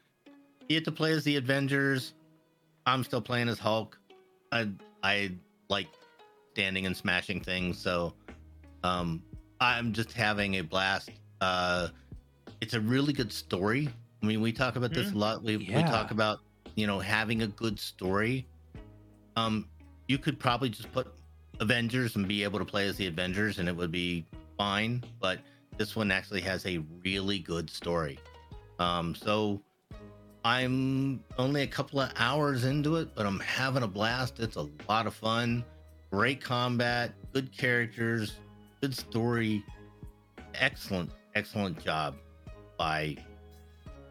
[0.68, 2.14] you get to play as the Avengers.
[2.86, 3.98] I'm still playing as Hulk.
[4.52, 4.68] I
[5.02, 5.32] I
[5.68, 5.88] like
[6.52, 8.14] standing and smashing things, so
[8.84, 9.22] um
[9.60, 11.10] I'm just having a blast.
[11.40, 11.88] Uh
[12.60, 13.88] it's a really good story.
[14.22, 15.42] I mean, we talk about this a lot.
[15.42, 16.38] We we talk about,
[16.76, 18.46] you know, having a good story.
[19.36, 19.68] Um
[20.06, 21.08] you could probably just put
[21.60, 24.24] Avengers and be able to play as the Avengers and it would be
[24.56, 25.38] fine, but
[25.76, 28.18] this one actually has a really good story.
[28.78, 29.60] Um, so
[30.44, 34.40] I'm only a couple of hours into it, but I'm having a blast.
[34.40, 35.64] It's a lot of fun.
[36.10, 38.36] Great combat, good characters,
[38.84, 39.64] good story.
[40.54, 42.16] Excellent, excellent job
[42.76, 43.16] by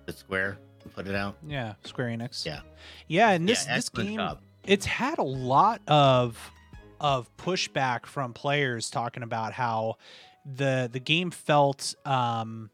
[0.07, 1.37] the Square to put it out.
[1.45, 2.43] Yeah, Square Enix.
[2.43, 2.61] Yeah.
[3.07, 4.39] Yeah, and this yeah, this game job.
[4.65, 6.51] it's had a lot of
[6.99, 9.97] of pushback from players talking about how
[10.45, 12.71] the the game felt um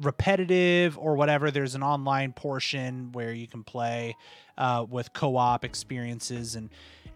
[0.00, 4.16] repetitive or whatever there's an online portion where you can play
[4.58, 6.70] uh, with co-op experiences and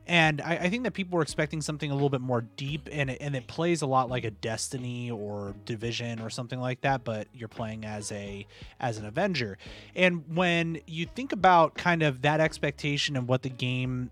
[0.07, 3.09] and I, I think that people were expecting something a little bit more deep and
[3.09, 7.05] it, and it plays a lot like a destiny or division or something like that
[7.05, 8.47] but you're playing as a
[8.81, 9.57] as an avenger
[9.97, 14.11] and when you think about kind of that expectation and what the game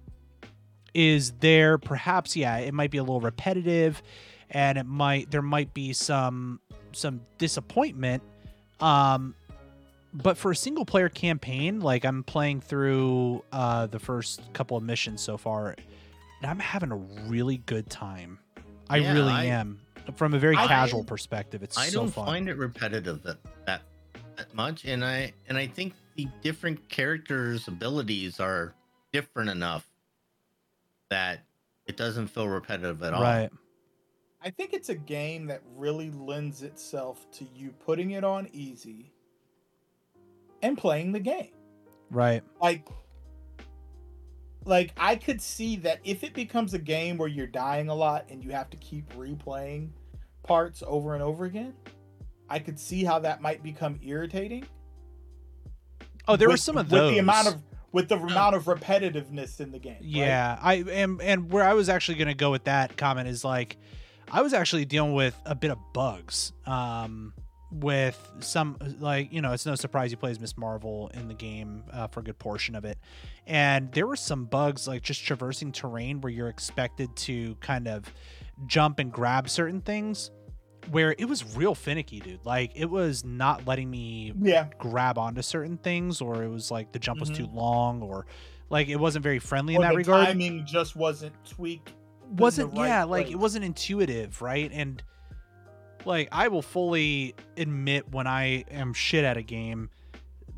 [0.94, 4.02] is there, perhaps yeah, it might be a little repetitive
[4.50, 6.60] and it might there might be some
[6.92, 8.22] some disappointment.
[8.82, 9.34] Um
[10.14, 14.82] but for a single player campaign, like I'm playing through uh the first couple of
[14.82, 18.38] missions so far, and I'm having a really good time.
[18.90, 19.80] I Yeah, really I- am.
[20.16, 22.26] From a very I- casual perspective, it's I so don't fun.
[22.26, 23.82] find it repetitive that, that
[24.36, 28.74] that much, and I and I think the different characters' abilities are
[29.12, 29.86] different enough
[31.08, 31.40] that
[31.86, 33.22] it doesn't feel repetitive at all.
[33.22, 33.50] right.
[34.44, 39.12] I think it's a game that really lends itself to you putting it on easy
[40.62, 41.52] and playing the game.
[42.10, 42.42] Right.
[42.60, 42.88] Like
[44.64, 48.26] like I could see that if it becomes a game where you're dying a lot
[48.30, 49.90] and you have to keep replaying
[50.42, 51.74] parts over and over again,
[52.48, 54.66] I could see how that might become irritating.
[56.28, 57.12] Oh, there were some of with those.
[57.12, 57.62] the amount of
[57.92, 59.94] with the amount of repetitiveness in the game.
[59.94, 60.02] right?
[60.02, 63.44] Yeah, I am, and where I was actually going to go with that comment is
[63.44, 63.76] like,
[64.32, 66.52] I was actually dealing with a bit of bugs.
[66.66, 67.34] Um,
[67.70, 71.84] with some like you know, it's no surprise he plays Miss Marvel in the game
[71.90, 72.98] uh, for a good portion of it,
[73.46, 78.04] and there were some bugs like just traversing terrain where you're expected to kind of
[78.66, 80.30] jump and grab certain things,
[80.90, 82.44] where it was real finicky, dude.
[82.44, 84.68] Like it was not letting me Yeah.
[84.78, 87.36] grab onto certain things, or it was like the jump was Mhm.
[87.36, 88.26] too long, or
[88.68, 91.92] like it wasn't very friendly Or in that the regard timing just wasn't tweaked.
[92.32, 94.70] Wasn't right yeah like it wasn't intuitive right?
[94.72, 95.02] And
[96.06, 99.90] like i will fully admit when i am shit at a game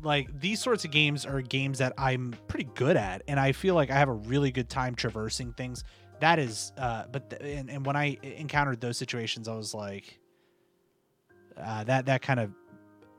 [0.01, 3.75] like these sorts of games are games that i'm pretty good at and i feel
[3.75, 5.83] like i have a really good time traversing things.
[6.21, 10.17] That is uh but and, and when i encountered those situations i was like
[11.57, 12.51] uh that that kind of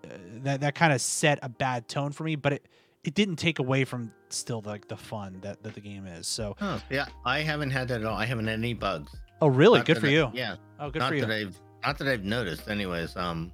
[0.04, 0.08] uh,
[0.42, 2.68] that that kind of set a bad tone for me but it
[3.04, 6.56] it didn't take away from still like the fun that, that the game is so
[6.60, 8.16] Oh, yeah, I haven't had that at all.
[8.16, 9.12] I haven't had any bugs.
[9.40, 11.60] oh really Not good for I- you Yeah, oh good not for you that I've
[11.84, 12.68] not that I've noticed.
[12.68, 13.52] Anyways, um,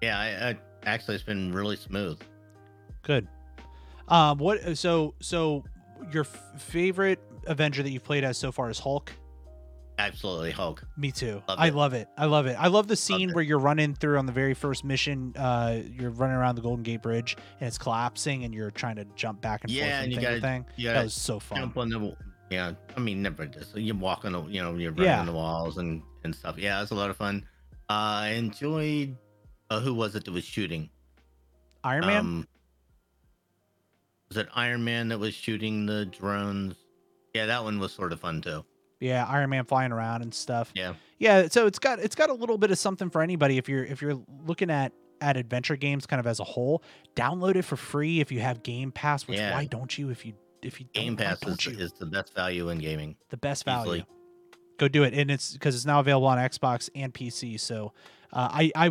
[0.00, 0.56] yeah, I, I
[0.86, 2.20] actually it's been really smooth.
[3.02, 3.26] Good.
[4.08, 4.76] Um, what?
[4.78, 5.64] So, so
[6.12, 9.10] your f- favorite Avenger that you've played as so far is Hulk.
[9.96, 10.82] Absolutely, Hulk.
[10.96, 11.40] Me too.
[11.48, 11.74] Love I it.
[11.74, 12.08] love it.
[12.18, 12.56] I love it.
[12.58, 13.34] I love the scene it.
[13.34, 15.32] where you're running through on the very first mission.
[15.36, 19.04] Uh, you're running around the Golden Gate Bridge and it's collapsing, and you're trying to
[19.14, 20.64] jump back and forth Yeah, from and you gotta- thing.
[20.76, 21.58] You That was so fun.
[21.58, 22.16] jump on the
[22.50, 22.72] yeah.
[22.96, 25.24] I mean, never just you walk on the you know you're running Yeah.
[25.24, 26.58] the walls and and stuff.
[26.58, 27.44] Yeah, it's a lot of fun.
[27.88, 29.16] Uh, I enjoyed.
[29.70, 30.90] Uh, who was it that was shooting?
[31.84, 32.18] Iron Man.
[32.20, 32.48] Um,
[34.28, 36.74] was it Iron Man that was shooting the drones?
[37.34, 38.64] Yeah, that one was sort of fun too.
[39.04, 40.72] Yeah, Iron Man flying around and stuff.
[40.74, 40.94] Yeah.
[41.18, 43.84] yeah so it's got it's got a little bit of something for anybody if you're
[43.84, 46.82] if you're looking at at adventure games kind of as a whole
[47.14, 49.54] download it for free if you have game pass which Yeah.
[49.54, 50.32] why don't you if you
[50.62, 53.16] if you Game Pass is, is the best value in gaming.
[53.28, 54.06] the best value easily.
[54.78, 57.92] go do it and it's because it's now available on xbox and pc so
[58.34, 58.86] Uh, I I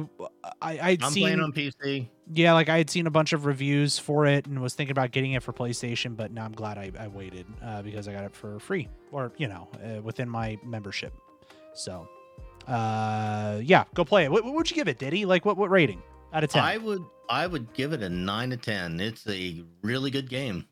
[0.61, 2.07] I I'd I'm seen playing on PC.
[2.33, 5.11] yeah, like I had seen a bunch of reviews for it and was thinking about
[5.11, 8.23] getting it for PlayStation, but now I'm glad I, I waited uh, because I got
[8.23, 11.13] it for free or you know uh, within my membership.
[11.73, 12.07] So,
[12.67, 14.31] uh, yeah, go play it.
[14.31, 15.25] What, what would you give it, Diddy?
[15.25, 16.63] Like what what rating out of ten?
[16.63, 19.01] I would I would give it a nine to ten.
[19.01, 20.65] It's a really good game.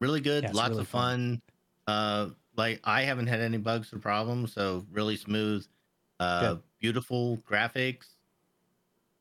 [0.00, 1.42] Really good, Yeah, lots really of fun.
[1.86, 5.66] Uh like I haven't had any bugs or problems, so really smooth.
[6.18, 6.62] Uh Good.
[6.80, 8.06] Beautiful graphics.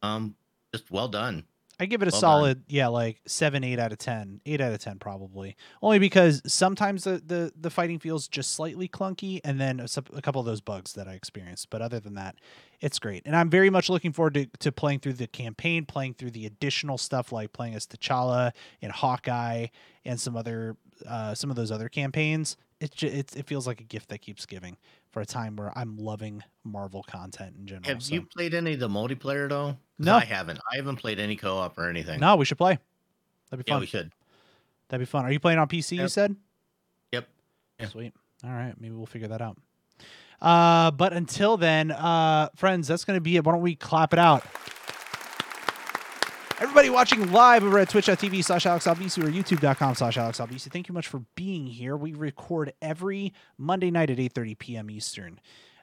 [0.02, 0.36] Um
[0.74, 1.44] just well done.
[1.82, 2.20] I give it a Well done.
[2.20, 4.42] solid, yeah, like seven, eight out of ten.
[4.46, 5.56] Eight out of ten, probably.
[5.82, 10.22] Only because sometimes the the, the fighting feels just slightly clunky, and then a, a
[10.22, 11.70] couple of those bugs that I experienced.
[11.70, 12.36] But other than that,
[12.82, 16.16] it's great, and I'm very much looking forward to, to playing through the campaign, playing
[16.16, 18.52] through the additional stuff like playing as T'Challa
[18.82, 19.68] and Hawkeye
[20.04, 20.76] and some other
[21.08, 22.58] uh, some of those other campaigns.
[22.80, 24.78] It, ju- it it feels like a gift that keeps giving
[25.12, 27.88] for a time where I'm loving Marvel content in general.
[27.88, 29.78] Have so- you played any of the multiplayer though?
[29.98, 30.16] No.
[30.16, 30.60] I haven't.
[30.72, 32.22] I haven't played any co-op or anything.
[32.22, 32.80] No, we should play.
[33.50, 33.78] That'd be fun.
[33.78, 34.12] Yeah, we should.
[34.88, 35.26] That'd be fun.
[35.26, 35.98] Are you playing on PC?
[35.98, 36.36] You said.
[37.12, 37.28] Yep.
[37.90, 38.14] Sweet.
[38.44, 39.58] All right, maybe we'll figure that out.
[40.42, 43.44] Uh, but until then, uh, friends, that's going to be it.
[43.44, 44.44] Why don't we clap it out?
[46.60, 50.90] Everybody watching live over at twitch.tv slash Alex Albisi or youtube.com slash Alex Albisi, thank
[50.90, 51.96] you much for being here.
[51.96, 54.92] We record every Monday night at 8.30 p.m.
[54.92, 55.40] Eastern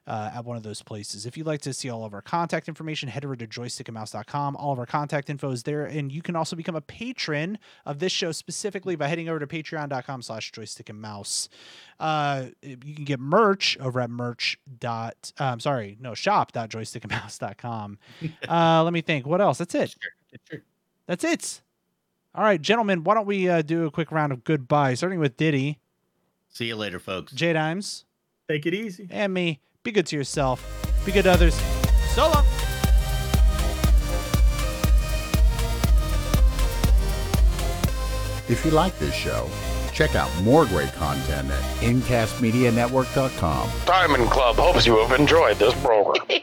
[0.07, 1.25] uh, at one of those places.
[1.25, 4.55] If you'd like to see all of our contact information, head over to joystickandmouse.com.
[4.57, 7.99] All of our contact info is there, and you can also become a patron of
[7.99, 11.49] this show specifically by heading over to patreon.com slash joystickandmouse.
[11.99, 17.99] Uh, you can get merch over at merch dot, I'm sorry, no, shop.joystickandmouse.com.
[18.49, 19.27] uh, let me think.
[19.27, 19.57] What else?
[19.57, 19.97] That's it.
[20.51, 20.61] Sure.
[21.07, 21.61] That's it.
[22.35, 25.37] All right, gentlemen, why don't we uh, do a quick round of goodbye, starting with
[25.37, 25.79] Diddy,
[26.49, 27.33] See you later, folks.
[27.33, 28.05] J Dimes,
[28.49, 29.07] Take it easy.
[29.11, 29.61] and me.
[29.83, 30.65] Be good to yourself.
[31.05, 31.55] Be good to others.
[32.15, 32.45] So long.
[38.49, 39.51] If you like this show,
[39.93, 43.71] check out more great content at incastmedianetwork.com.
[43.85, 46.25] Diamond Club hopes you have enjoyed this program.